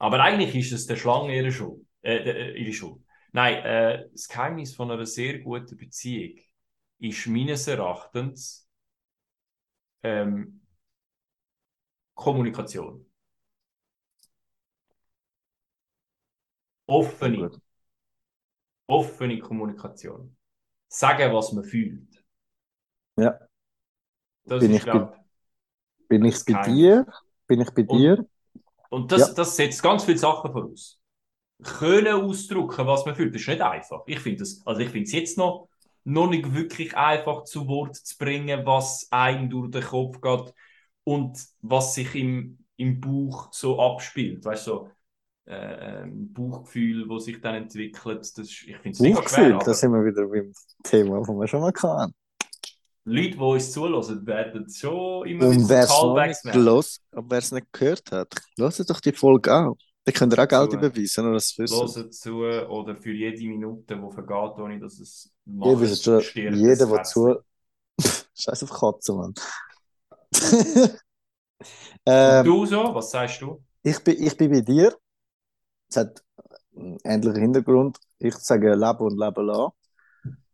[0.00, 1.86] Aber eigentlich ist es der Schlange ihre Schuld.
[2.02, 3.02] Äh, äh, ihre Schuld.
[3.32, 6.40] Nein, äh, das Geheimnis von einer sehr guten Beziehung
[6.98, 8.66] ist meines Erachtens
[10.02, 10.62] ähm,
[12.14, 13.06] Kommunikation.
[16.86, 17.50] Offene,
[18.88, 20.36] offene Kommunikation.
[20.88, 22.24] Sagen, was man fühlt.
[23.16, 23.38] Ja.
[24.44, 25.16] Das Bin ist, ich bei- glaub,
[26.08, 27.06] Bin ich bei dir?
[27.46, 28.26] Bin ich bei Und- dir?
[28.90, 29.34] Und das, Ja.
[29.34, 31.00] das setzt ganz viele Sachen voraus.
[31.62, 34.02] Können ausdrücken, was man fühlt, das ist nicht einfach.
[34.06, 35.68] Ich finde es, also ich jetzt noch,
[36.04, 40.54] noch nicht wirklich einfach zu Wort zu bringen, was einem durch den Kopf geht
[41.04, 44.44] und was sich im, im Bauch so abspielt.
[44.44, 44.90] Weißt du, so,
[45.46, 48.20] äh, ähm, Bauchgefühl, wo sich dann entwickelt.
[48.20, 48.98] Das ist, ich finde es
[49.30, 49.60] schwer.
[49.64, 50.52] da Aber sind wir wieder beim
[50.84, 52.14] Thema, das wir schon mal hatten.
[53.04, 57.72] Leute, die uns zulassen, werden schon immer Und wieder Callbacks los, aber wer es nicht
[57.72, 59.76] gehört hat, hört doch die Folge auch.
[60.04, 62.12] Dann könnt ihr auch Geld äh, überweisen, oder das wissen.
[62.12, 67.02] Zu oder für jede Minute, die vergeht, ohne dass es wisst schon, stirbt jeder, der
[67.02, 67.36] zu.
[68.34, 69.34] Scheiß auf Katzen, Mann.
[72.06, 73.62] ähm, Du so, was sagst du?
[73.82, 74.96] ich, bin, ich bin bei dir.
[75.88, 76.22] Es hat
[76.76, 77.98] einen ähnlichen Hintergrund.
[78.18, 79.72] Ich sage Leben und Leben lassen.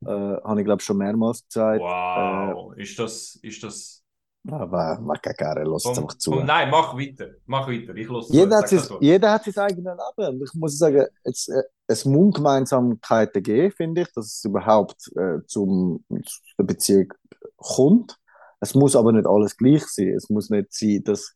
[0.04, 1.80] Äh, habe ich, glaube schon mehrmals gesagt.
[1.80, 4.02] Wow, ist das, ist das.
[4.48, 6.30] Aber mag ich gerne, lass es einfach zu.
[6.30, 7.94] komm, nein, mach weiter, mach weiter.
[7.96, 8.28] Ich los.
[8.30, 10.36] Jeder hat, sein, jeder hat sein eigenes Leben.
[10.36, 15.10] Und ich muss sagen, es, äh, es muss Gemeinsamkeiten geben, finde ich, dass es überhaupt
[15.16, 17.12] äh, zum, zu der Beziehung
[17.56, 18.16] kommt.
[18.60, 20.14] Es muss aber nicht alles gleich sein.
[20.16, 21.34] Es muss nicht sein, dass,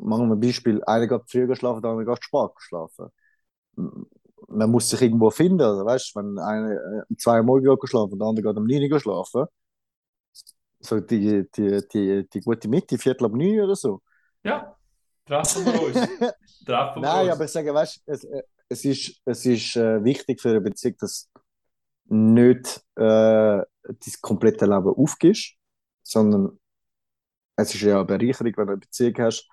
[0.00, 3.10] machen wir ein Beispiel, einer geht früher geschlafen, der andere geht spät geschlafen.
[4.50, 5.62] Man muss sich irgendwo finden.
[5.62, 8.66] Also, weißt, wenn einer um zwei Uhr morgens geht geschlafen und der andere geht um
[8.66, 9.46] neun Uhr schlafen,
[10.80, 14.02] so die, die, die, die gute Mitte, Viertel ab neun oder so.
[14.42, 14.76] Ja,
[15.26, 15.94] treffen wir uns.
[16.64, 17.34] treffen wir Nein, uns.
[17.34, 20.96] aber ich sage, weißt, es, äh, es ist, es ist äh, wichtig für eine Beziehung,
[20.98, 21.30] dass
[22.06, 25.54] nicht äh, dein komplette Leben aufgibst,
[26.02, 26.58] sondern
[27.56, 29.48] es ist ja eine Bereicherung, wenn du eine Beziehung hast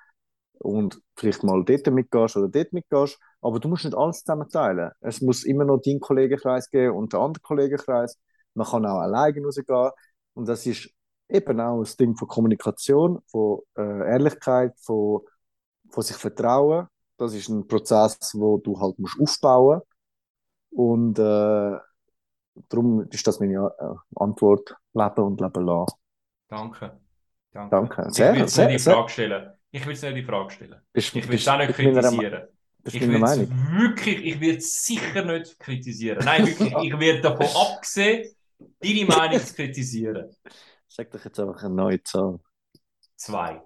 [0.59, 4.91] und vielleicht mal dort mitgehst oder dort mitgehst, aber du musst nicht alles zusammen teilen.
[5.01, 8.19] Es muss immer noch deinen Kollegenkreis geben und den anderen Kollegenkreis.
[8.53, 9.91] Man kann auch alleine rausgehen
[10.33, 10.89] und das ist
[11.29, 15.21] eben auch ein Ding von Kommunikation, von äh, Ehrlichkeit, von,
[15.89, 16.87] von sich vertrauen.
[17.17, 19.81] Das ist ein Prozess, wo du halt musst aufbauen
[20.71, 21.77] und äh,
[22.69, 25.95] darum ist das meine äh, Antwort: Leben und Leben lassen.
[26.49, 26.99] Danke.
[27.51, 27.69] Danke.
[27.71, 28.07] Danke.
[28.09, 28.93] Ich Sehr, will es nicht die sehr.
[28.93, 29.53] Frage stellen.
[29.71, 30.81] Ich will es nicht die Frage stellen.
[30.93, 32.47] Bist, Ich will es auch nicht kritisieren.
[32.93, 33.45] Will Meinung.
[33.51, 36.19] es wirklich, ich es sicher nicht kritisieren.
[36.23, 38.33] Nein, wirklich, ich werde davon abgesehen,
[38.79, 40.35] deine Meinung zu kritisieren.
[40.87, 42.39] Sag doch jetzt einfach eine neue Zahl.
[43.15, 43.61] Zwei.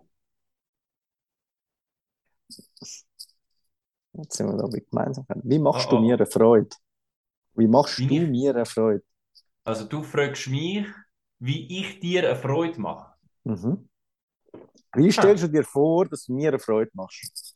[4.13, 5.37] Jetzt sind wir da bei Gemeinsamkeit.
[5.43, 6.01] Wie machst Oh, du oh.
[6.01, 6.69] mir eine Freude?
[7.55, 9.03] Wie machst Wie du ich- mir eine Freude?
[9.63, 10.87] Also du fragst mich,
[11.39, 13.13] wie ich dir eine Freude mache.
[13.43, 13.87] Mhm.
[14.95, 17.50] Wie stellst du dir vor, dass du mir eine Freude machst?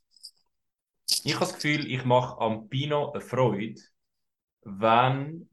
[1.08, 3.82] Ich habe das Gefühl, ich mache am Pino eine Freude,
[4.62, 5.50] wenn,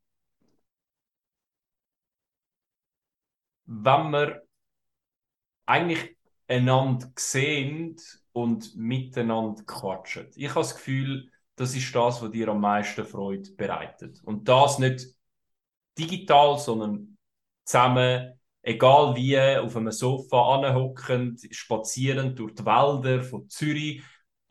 [3.66, 4.42] wenn wir
[5.66, 6.16] eigentlich
[6.48, 7.96] einander sehen
[8.32, 10.30] und miteinander quatschen.
[10.34, 14.22] Ich habe das Gefühl, das ist das, was dir am meisten Freude bereitet.
[14.24, 15.06] Und das nicht
[15.98, 17.16] digital, sondern
[17.64, 24.02] zusammen, egal wie, auf einem Sofa anhockend, spazierend durch die Wälder von Zürich,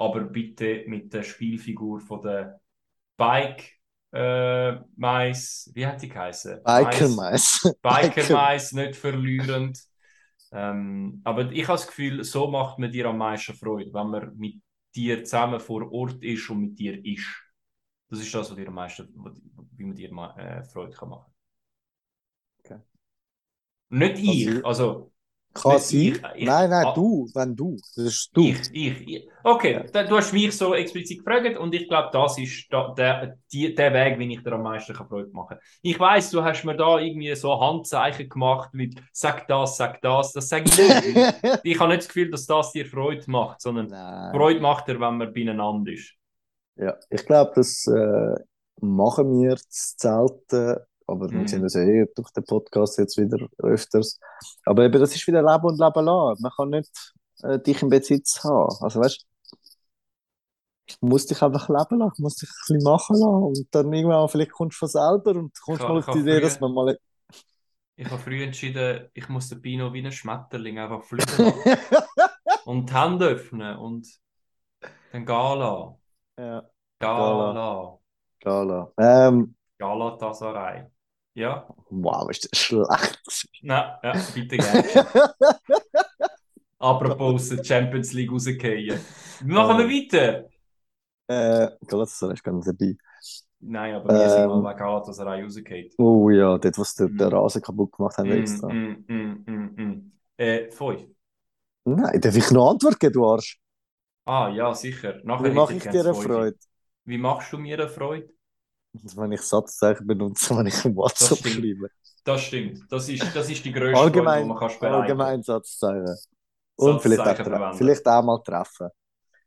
[0.01, 2.59] aber bitte mit der Spielfigur von der
[3.17, 3.79] Bike
[4.11, 6.63] äh, Mais, wie hat die geheißen?
[6.63, 7.61] Biker Mais.
[7.81, 9.79] Biker Mais, nicht verlierend.
[10.51, 14.35] Ähm, aber ich habe das Gefühl, so macht man dir am meisten Freude, wenn man
[14.35, 14.61] mit
[14.95, 17.27] dir zusammen vor Ort ist und mit dir ist.
[18.09, 19.07] Das ist das, was dir am meisten,
[19.77, 21.31] wie man dir äh, Freude kann machen.
[22.59, 22.79] Okay.
[23.89, 25.13] Nicht ich, also
[25.53, 25.99] Kann sein.
[25.99, 26.93] ich, ich- nein, nein, ah.
[26.93, 27.75] du, wenn du.
[27.95, 28.41] Das ist du.
[28.41, 29.29] Ich, ich, ich.
[29.43, 33.37] Okay, da- du hast mich so explizit gefragt und ich glaube, das ist da, der,
[33.51, 35.59] die, der Weg, wie ich dir am meisten Freude machen kann.
[35.81, 40.31] Ich weiß, du hast mir da irgendwie so Handzeichen gemacht mit sag das, sag das.
[40.31, 41.59] Das sage ich nicht.
[41.63, 44.33] ich habe nicht das Gefühl, dass das dir Freude macht, sondern Nein.
[44.33, 46.13] Freude macht dir, wenn man beieinander ist.
[46.77, 48.35] Ja, ich glaube, das äh,
[48.79, 50.77] machen wir zu selten,
[51.11, 51.47] aber wir Mhm.
[51.47, 54.19] sehen uns ja eh durch den Podcast jetzt wieder öfters.
[54.65, 56.41] Aber eben, das ist wieder Leben und Leben lassen.
[56.41, 58.75] Man kann nicht äh, dich im Besitz haben.
[58.81, 59.25] Also weißt
[61.01, 64.27] du, muss dich einfach leben lassen, muss dich ein bisschen machen lassen und dann irgendwann
[64.29, 66.73] vielleicht kommst du von selber und kommst Ich mal auf die Idee, früher- dass man
[66.73, 66.97] mal...
[67.95, 71.77] Ich habe früh entschieden, ich muss den Pino wie ein Schmetterling einfach fliegen lassen
[72.65, 74.07] und die Hände öffnen und
[75.11, 75.95] dann lassen.
[76.39, 76.61] ja,
[76.99, 77.97] Gehen lassen.
[78.39, 78.91] Gala.
[78.97, 80.87] Ähm, Galatasaray.
[81.33, 81.67] Ja?
[81.89, 83.19] wow, ist das schlecht.
[83.61, 84.91] Nein, ja, bitte gerne.
[86.79, 89.05] Apropos Champions League rausgehen.
[89.39, 90.49] Machen wir weiter.
[91.27, 92.97] äh, Galatasaray ist gar nicht dabei.
[93.59, 94.47] Nein, aber wir sind Ähm.
[94.47, 95.89] mal wegen Galatasaray rausgefallen.
[95.97, 97.33] Oh ja, dort, was der, der Mhm.
[97.33, 98.73] Rasen kaputt gemacht haben, extra.
[98.73, 100.11] Mm, mm, mm, mm, mm.
[100.37, 101.07] Äh, fünf.
[101.85, 103.59] Nein, darf ich noch Antwort geben, du Arsch?
[104.25, 105.19] Ah, ja, sicher.
[105.23, 106.15] Nachher Wie mache ich dir eine.
[106.15, 106.57] Freude?
[107.05, 108.33] Wie machst du mir eine Freude?
[108.93, 111.55] Wenn ich Satzzeichen benutze, wenn ich im WhatsApp stimmt.
[111.55, 111.89] schreibe.
[112.23, 112.91] Das stimmt.
[112.91, 116.15] Das ist, das ist die grösste Freude, die Allgemein, man kannst bereiten allgemein Satzzeichen.
[116.75, 117.77] Und vielleicht auch, verwenden.
[117.77, 118.89] vielleicht auch mal treffen.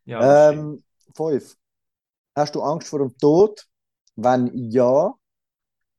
[0.05, 0.55] Ja, das.
[0.55, 0.85] Ähm,
[1.17, 1.57] fünf.
[2.37, 3.65] Hast du Angst vor dem Tod?
[4.17, 5.15] Wenn ja,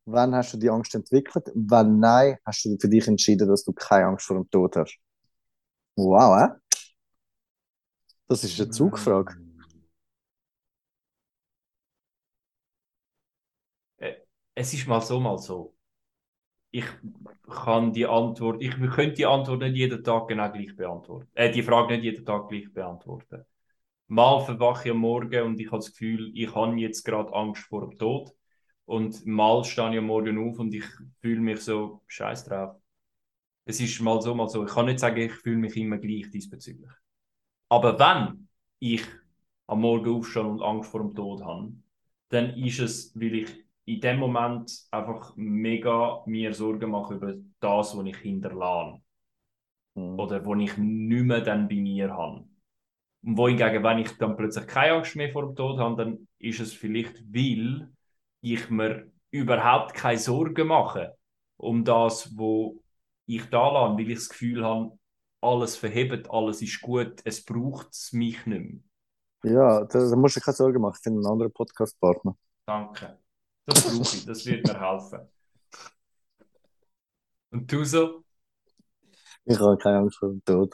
[0.05, 1.51] wann hast du die Angst entwickelt?
[1.53, 4.97] Wenn nein, hast du für dich entschieden, dass du keine Angst vor dem Tod hast?
[5.95, 6.75] Wow, äh?
[8.27, 9.35] Das ist eine Zugfrage.
[13.97, 14.15] Äh,
[14.55, 15.75] Es ist mal so, mal so.
[16.71, 16.85] Ich
[17.49, 21.29] kann die Antwort, ich könnte die Antwort nicht jeden Tag genau gleich beantworten.
[21.33, 23.45] Äh, die Frage nicht jeden Tag gleich beantworten.
[24.07, 27.63] Mal verwache ich am Morgen und ich habe das Gefühl, ich habe jetzt gerade Angst
[27.63, 28.31] vor dem Tod.
[28.85, 30.85] Und mal stehe ich am Morgen auf und ich
[31.21, 32.75] fühle mich so, scheiß drauf.
[33.65, 34.65] Es ist mal so, mal so.
[34.65, 36.91] Ich kann nicht sagen, ich fühle mich immer gleich diesbezüglich.
[37.69, 38.47] Aber wenn
[38.79, 39.03] ich
[39.67, 41.73] am Morgen aufstehe und Angst vor dem Tod habe,
[42.29, 47.95] dann ist es, weil ich in dem Moment einfach mega mir Sorgen mache über das,
[47.95, 48.99] was ich hinterlasse.
[49.95, 50.19] Mhm.
[50.19, 52.47] Oder was ich nicht mehr dann bei mir habe.
[53.23, 56.59] Und wohingegen, wenn ich dann plötzlich keine Angst mehr vor dem Tod habe, dann ist
[56.59, 57.89] es vielleicht, weil
[58.41, 61.15] ich mir überhaupt keine Sorgen mache
[61.57, 62.81] um das, wo
[63.25, 64.97] ich da lasse, weil ich das Gefühl habe,
[65.41, 68.79] alles verhebt, alles ist gut, es braucht mich nicht mehr.
[69.43, 70.95] Ja, da, da musst du dir keine Sorgen machen.
[70.97, 72.35] Ich finde einen anderen Podcast-Partner.
[72.65, 73.19] Danke.
[73.65, 75.19] Das brauche ich, das wird mir helfen.
[77.51, 78.23] Und du so?
[79.45, 80.73] Ich habe keine Angst vor dem Tod.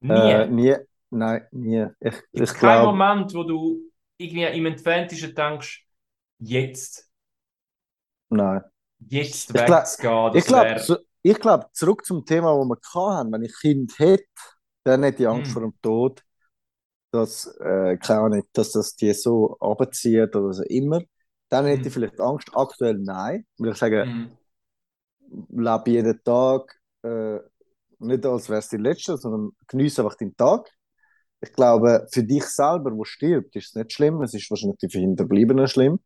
[0.00, 0.12] Nie.
[0.12, 0.76] Äh, nie.
[1.10, 1.86] Nein, nie.
[2.00, 3.80] Ich, ich Gibt keinen glaube, Moment, wo du
[4.16, 5.86] irgendwie im Entferntesten denkst,
[6.38, 7.08] jetzt,
[8.28, 8.62] nein.
[9.08, 10.80] jetzt Ich glaub- wegzugehen, Ich das glaube, wäre.
[10.82, 12.78] zu, ich glaub, zurück zum Thema, wo wir
[13.16, 14.24] hatten, wenn ich Kind hätte,
[14.84, 15.52] dann hätte ich Angst Mm.
[15.54, 16.22] vor dem Tod,
[17.10, 21.02] dass, äh, keine Ahnung, dass das die so abzieht oder so immer.
[21.48, 21.86] Dann hätte Mm.
[21.88, 22.50] ich vielleicht Angst.
[22.54, 23.46] Aktuell nein.
[23.58, 24.30] Weil ich sage, Mhm.
[25.50, 27.38] lebe jeden Tag, äh,
[27.98, 30.68] nicht als wäre es die letzte, sondern genieße einfach den Tag.
[31.40, 34.22] Ich glaube, für dich selber, wo stirbt, ist es nicht schlimm.
[34.22, 36.00] Es ist wahrscheinlich für die Hinterbliebenen schlimm.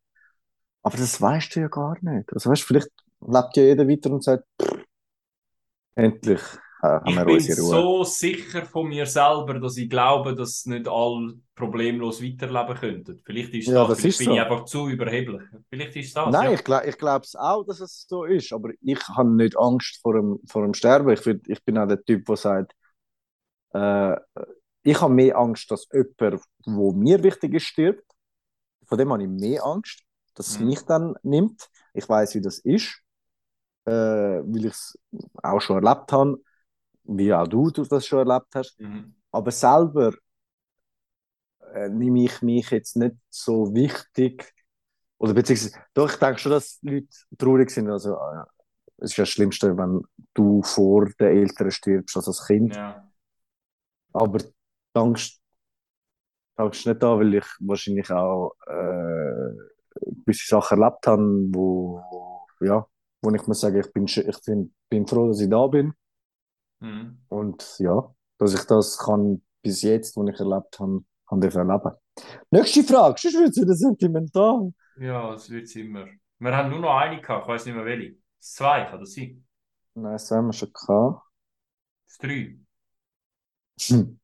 [0.83, 2.33] Aber das weißt du ja gar nicht.
[2.33, 4.85] Also weißt, vielleicht lebt ja jeder weiter und sagt, pff,
[5.95, 6.41] endlich
[6.83, 7.87] haben Ich wir bin unsere Ruhe.
[7.87, 13.21] so sicher von mir selber, dass ich glaube, dass nicht alle problemlos weiterleben könnten.
[13.25, 14.33] Vielleicht ist Ja, das, das ist bin so.
[14.33, 15.43] ich einfach zu überheblich.
[15.71, 16.55] Vielleicht ist das, Nein, ja.
[16.55, 18.53] ich, glaub, ich glaube es auch, dass es so ist.
[18.53, 21.11] Aber ich habe nicht Angst vor dem, vor dem Sterben.
[21.11, 22.75] Ich, würd, ich bin auch der Typ, der sagt,
[23.75, 24.17] äh,
[24.83, 28.05] ich habe mehr Angst, dass jemand, wo mir wichtig ist, stirbt.
[28.87, 30.03] Von dem habe ich mehr Angst,
[30.35, 30.67] dass es Mhm.
[30.67, 31.69] mich dann nimmt.
[31.95, 33.01] Ich weiß, wie das ist,
[33.87, 34.99] äh, weil ich es
[35.43, 36.41] auch schon erlebt habe,
[37.11, 38.81] wie auch du, du das schon erlebt hast.
[38.81, 39.15] Mhm.
[39.33, 40.13] Aber selber
[41.75, 44.53] äh, nehme ich mich jetzt nicht so wichtig.
[45.19, 47.91] Oder beziehungsweise, doch, ich denke schon, dass Leute traurig sind.
[47.91, 48.45] Also, äh,
[48.99, 50.03] es ist ja das Schlimmste, wenn
[50.35, 52.77] du vor den Eltern stirbst, als als Kind.
[52.77, 53.09] Ja.
[54.13, 54.39] Aber
[54.95, 55.41] Angst
[56.59, 59.57] ist nicht da, weil ich wahrscheinlich auch äh,
[60.25, 62.03] gewisse Sachen erlebt habe, wo,
[62.61, 62.87] ja,
[63.23, 65.95] wo ich muss sagen, ich bin, ich bin, bin froh, dass ich da bin.
[66.81, 67.23] Mhm.
[67.29, 71.93] Und ja, dass ich das kann bis jetzt, was ich erlebt habe, kann erleben.
[72.51, 74.73] Nächste Frage, sonst wird es wieder sentimental.
[74.99, 76.07] Ja, es wird immer.
[76.39, 78.17] Wir haben nur noch eine gehabt, ich weiß nicht mehr welche.
[78.39, 79.47] Das zwei, kann das sein?
[79.95, 81.23] Nein, das haben wir schon gehabt.
[82.07, 82.59] Das drei.
[83.83, 84.21] Hm.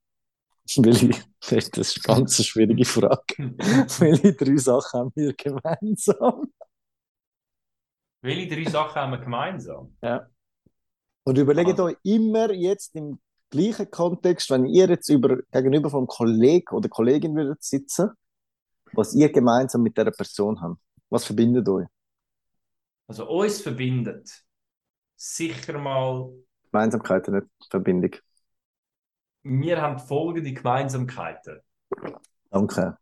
[0.78, 1.22] Welche,
[1.70, 3.54] das ist eine ganz schwierige Frage.
[3.98, 6.52] Welche drei Sachen haben wir gemeinsam?
[8.22, 9.96] Welche drei Sachen haben wir gemeinsam?
[10.02, 10.28] Ja.
[11.26, 13.18] Und überlegt euch immer jetzt im
[13.50, 18.10] gleichen Kontext, wenn ihr jetzt über, gegenüber vom Kollegen oder Kollegin würdet sitzen,
[18.92, 20.76] was ihr gemeinsam mit dieser Person habt.
[21.10, 21.86] Was verbindet euch?
[23.08, 24.30] Also uns verbindet
[25.16, 26.32] sicher mal,
[26.70, 28.14] Gemeinsamkeiten, nicht Verbindung.
[29.42, 31.60] wir haben folgende Gemeinsamkeiten.
[32.50, 32.98] Danke.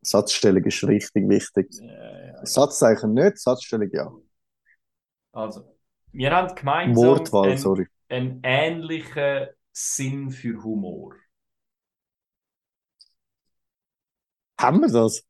[0.00, 1.80] Satzstellung ist richtig wichtig.
[1.80, 4.12] Äh, Satzzeichen nicht, Satzstellung ja.
[5.32, 5.73] Also,
[6.14, 7.88] wir haben gemeinsam Wortwahl, einen, sorry.
[8.08, 11.14] einen ähnlichen Sinn für Humor.
[14.60, 15.26] Haben wir das?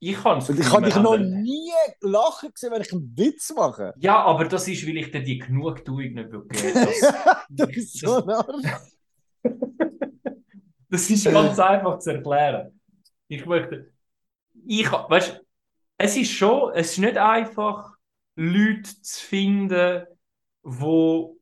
[0.00, 1.70] Ich habe Und ich habe dich noch nie
[2.00, 3.94] lachen gesehen, wenn ich einen Witz mache.
[3.98, 7.14] Ja, aber das ist, weil ich dir die Genugtuung nicht geben das,
[7.48, 8.66] du bist so Arsch.
[10.90, 12.80] das ist ganz einfach zu erklären.
[13.28, 13.92] Ich möchte.
[14.66, 15.40] Ich, weißt,
[15.98, 17.97] es ist schon, es ist nicht einfach,
[18.40, 20.06] Leute zu finden,
[20.62, 21.40] wo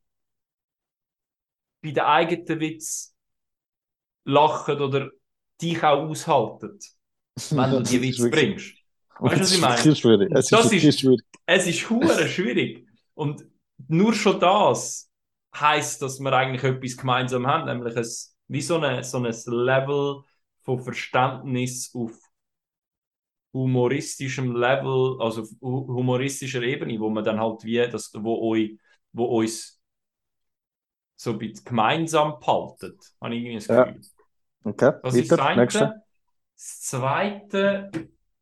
[1.83, 3.15] bei den eigenen Witz
[4.25, 5.11] lachen oder
[5.61, 6.79] dich auch aushalten,
[7.51, 8.73] wenn du die Witz bringst.
[9.19, 9.75] Weißt du, was ich meine?
[9.75, 10.31] Das ist schwierig.
[10.33, 11.21] Es ist Das ist- schwierig.
[11.45, 12.87] Es ist hure schwierig.
[13.13, 13.45] Und
[13.87, 15.11] nur schon das
[15.55, 18.07] heißt, dass wir eigentlich etwas gemeinsam haben, nämlich ein,
[18.47, 20.23] wie so, eine, so ein Level
[20.63, 22.11] von Verständnis auf
[23.53, 28.77] humoristischem Level, also auf hu- humoristischer Ebene, wo man dann halt wie das, wo euch,
[29.13, 29.81] wo uns
[31.15, 33.85] so ein bisschen gemeinsam behaltet, habe ich irgendwie das Ja.
[33.85, 34.01] Gefühl.
[34.65, 35.63] Okay, Das ist das eine.
[35.63, 36.03] Nächste.
[36.55, 37.91] Das zweite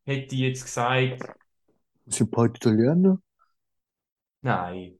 [0.04, 1.24] hätte ich jetzt gesagt,
[2.08, 3.20] Sind beide Italiener?
[4.42, 4.98] Nein.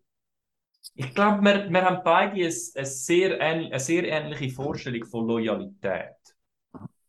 [0.95, 2.45] Ich glaube, wir, wir haben beide eine,
[2.77, 6.15] eine, sehr ähn, eine sehr ähnliche Vorstellung von Loyalität.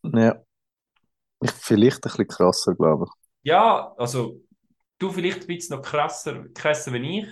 [0.04, 0.44] Ja.
[1.42, 3.12] Ich, vielleicht ein bisschen krasser, glaube ich.
[3.44, 4.42] Ja, also
[5.00, 7.28] du vielleicht ein bisschen noch krasser, krasser wie ich.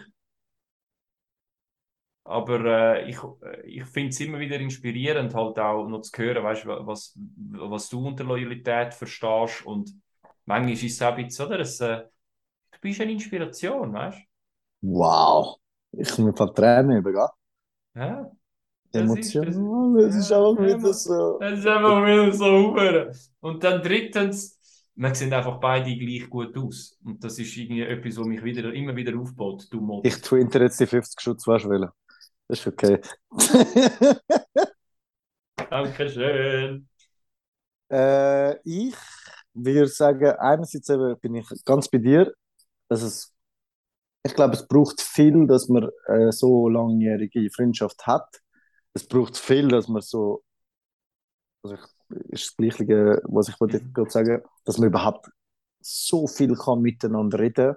[2.24, 6.44] Aber äh, ich, äh, ich finde es immer wieder inspirierend, halt auch noch zu hören,
[6.44, 7.14] weißt, wa- was,
[7.52, 9.66] was du unter Loyalität verstehst.
[9.66, 9.92] Und
[10.46, 11.60] manchmal ist es auch ein bisschen, oder?
[11.60, 12.04] Es, äh,
[12.72, 14.20] du bist eine Inspiration, weißt
[14.82, 15.58] Wow.
[15.92, 17.28] Ich komme von Tränen über, gell?
[17.96, 18.00] du?
[18.02, 18.32] Ja?
[18.96, 20.00] Das ist- Emotional.
[20.00, 21.40] Es ist einfach wieder so.
[21.40, 22.76] Das ist einfach wieder so.
[23.42, 24.60] Und dann drittens,
[24.96, 26.98] wir sehen einfach beide gleich gut aus.
[27.04, 29.68] Und das ist irgendwie etwas, was mich wieder, immer wieder aufbaut.
[29.70, 30.06] Du Mod.
[30.06, 31.90] Ich twinter jetzt die 50 Schutz, was will.
[32.48, 33.00] Das ist okay.
[35.70, 36.88] Dankeschön.
[37.92, 38.96] äh, ich
[39.54, 40.88] würde sagen, einerseits
[41.22, 42.34] bin ich ganz bei dir,
[42.90, 43.34] dass es,
[44.24, 48.42] ich glaube, es braucht viel, dass man äh, so langjährige Freundschaft hat.
[48.96, 50.44] Es braucht viel, dass man so,
[51.64, 51.82] also ich,
[52.32, 55.30] ist das Gleiche, was ich wollte gerade sagen, dass man überhaupt
[55.82, 57.76] so viel kann miteinander reden.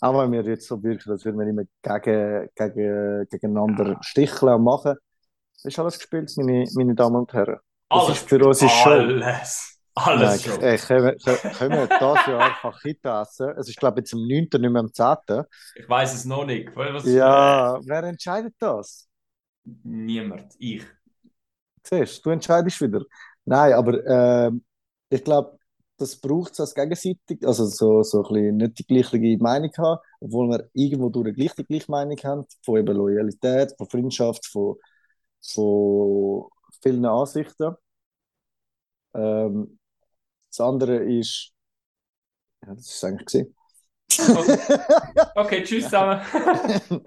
[0.00, 4.64] Auch wenn wir jetzt so wirken, als würden wir immer gegen, gegen, gegeneinander sticheln und
[4.64, 4.96] machen.
[5.54, 7.58] Das ist alles gespielt, meine, meine Damen und Herren.
[7.88, 8.18] Das Alles.
[8.18, 8.90] ist für unsere Show.
[8.90, 9.80] Alles.
[9.96, 10.62] Alles Nein, schon.
[10.62, 13.50] ey, können, wir- können wir das Jahr Fachita essen?
[13.56, 15.44] Es ist, glaube ich, jetzt am 9., nicht mehr am 10.
[15.76, 16.74] Ich weiß es noch nicht.
[16.74, 19.08] Was, Ja, wer entscheidet das?
[19.64, 20.54] Niemand.
[20.58, 20.84] Ich.
[21.82, 23.02] Siehst du, entscheidest wieder.
[23.44, 24.64] Nein, aber ähm,
[25.10, 25.58] ich glaube,
[25.96, 30.00] das braucht es als gegenseitig, also so, so ein bisschen nicht die gleiche Meinung haben,
[30.20, 34.76] obwohl wir irgendwo durch gleich die gleiche Meinung haben, von eben Loyalität, von Freundschaft, von,
[35.42, 36.48] von
[36.82, 37.76] vielen Ansichten.
[39.14, 39.78] Ähm,
[40.50, 41.52] das andere ist,
[42.66, 43.54] ja, das ist eigentlich gesehen.
[45.34, 46.20] Okay, tschüss zusammen.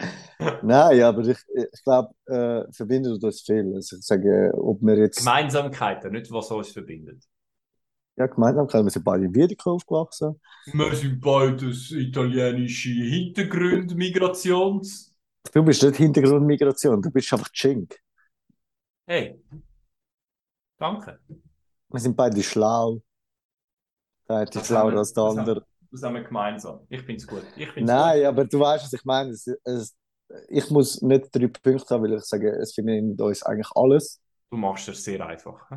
[0.62, 3.74] Nein, aber ich, ich glaube, äh, verbindet uns viel.
[3.76, 7.24] Also ich sage, ob wir jetzt Gemeinsamkeiten, nicht was uns verbindet.
[8.18, 10.40] ja, Gemeinsamkeit, wir sind beide in Wiedeke aufgewachsen.
[10.66, 15.16] Wir sind beides italienische Hintergründe, Migrations.
[15.54, 17.98] Du bist nicht Hintergrundmigration, du bist einfach Chink.
[19.06, 19.42] Hey.
[20.78, 21.20] Danke.
[21.90, 23.02] Wir sind beide schlau.
[24.28, 25.66] Der eine ist Das schlauer als der das andere.
[25.92, 26.80] Wir gemeinsam.
[26.90, 27.44] Ich finde es gut.
[27.56, 29.32] Ich find's Nein, aber du weißt, was ich meine.
[29.32, 29.96] Es, es,
[30.50, 34.20] ich muss nicht drei Punkte haben, weil ich sage, es verbindet uns eigentlich alles.
[34.20, 34.24] gut.
[34.52, 35.70] Du machst es sehr einfach.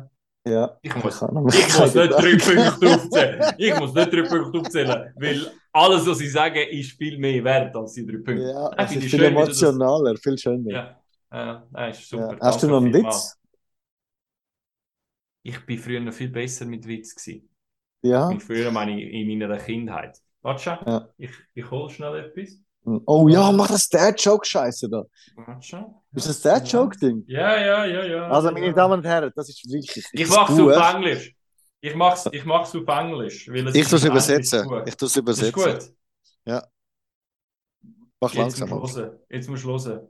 [0.47, 3.53] Ja, Ich muss, noch ich muss nicht drei Punkte aufzählen.
[3.59, 7.75] Ich muss nicht drei Punkte aufzählen, weil alles, was ich sage, ist viel mehr wert
[7.75, 8.49] als die drei Punkte.
[8.51, 10.71] Ja, es ist ich viel schön, du das- emotionaler, viel schöner.
[10.71, 11.01] Ja,
[11.31, 12.33] ja, nein, ist super.
[12.33, 12.39] Ja.
[12.41, 12.91] Hast du noch einen.
[12.93, 13.37] Witz?
[15.43, 17.47] Ich bin früher noch viel besser mit Witz gewesen.
[18.01, 18.29] Ja.
[18.29, 20.17] Mit früher meine ich in meiner Kindheit.
[20.41, 21.07] Warte schon, Ja.
[21.17, 22.57] ich, ich hole schnell etwas.
[23.05, 25.03] Oh ja, mach das Dad-Joke-Scheiße da.
[25.35, 25.85] Warte schon.
[26.13, 27.23] Ist das Dad-Joke-Ding?
[27.27, 28.27] Ja, ja, ja, ja.
[28.27, 28.53] Also, ja.
[28.53, 30.03] meine Damen und Herren, das ist wirklich.
[30.13, 31.35] Ich mach's Buch- auf Englisch.
[31.79, 33.47] Ich mach's, ich mach's auf Englisch.
[33.49, 34.67] Weil es Ich Englisch übersetzen.
[34.67, 34.81] gut.
[34.87, 35.53] Ich es Das ist übersetzen.
[35.53, 35.91] gut.
[38.19, 38.79] Mach Jetzt langsam.
[38.79, 39.01] musst.
[39.29, 40.07] Jetzt musst du hören.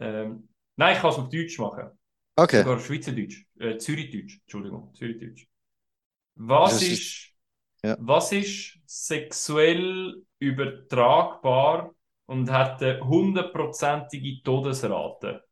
[0.00, 1.90] Ähm, nein, ich kann es auf Deutsch machen.
[2.36, 2.58] Okay.
[2.58, 3.44] Sogar auf Schweizerdeutsch.
[3.58, 4.40] Äh, Zürichdeutsch.
[4.42, 5.46] Entschuldigung, Zürichdeutsch.
[6.36, 7.34] Was ist- ist,
[7.82, 7.96] ja.
[7.98, 11.94] was ist sexuell übertragbar
[12.26, 15.42] und hat eine hundertprozentige Todesrate?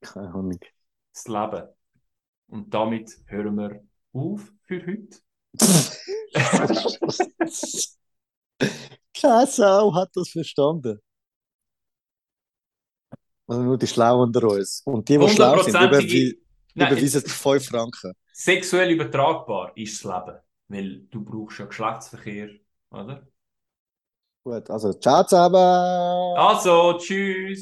[0.00, 0.58] Keine Ahnung.
[1.12, 1.68] Das Leben.
[2.48, 3.82] Und damit hören wir
[4.12, 5.18] auf für heute.
[9.18, 11.00] Keine Sau hat das verstanden.
[13.48, 14.82] Also nur die Schlauen unter uns.
[14.84, 16.45] Und die, die schlau sind, überwi Hundertprozentige.
[16.76, 18.12] Nein, überweisen jetzt- 5 Franken.
[18.32, 20.38] Sexuell übertragbar ist das Leben.
[20.68, 22.48] Weil du brauchst ja Geschlechtsverkehr,
[22.90, 23.26] oder?
[24.44, 25.56] Gut, also ciao zusammen.
[25.56, 27.60] Also, tschüss!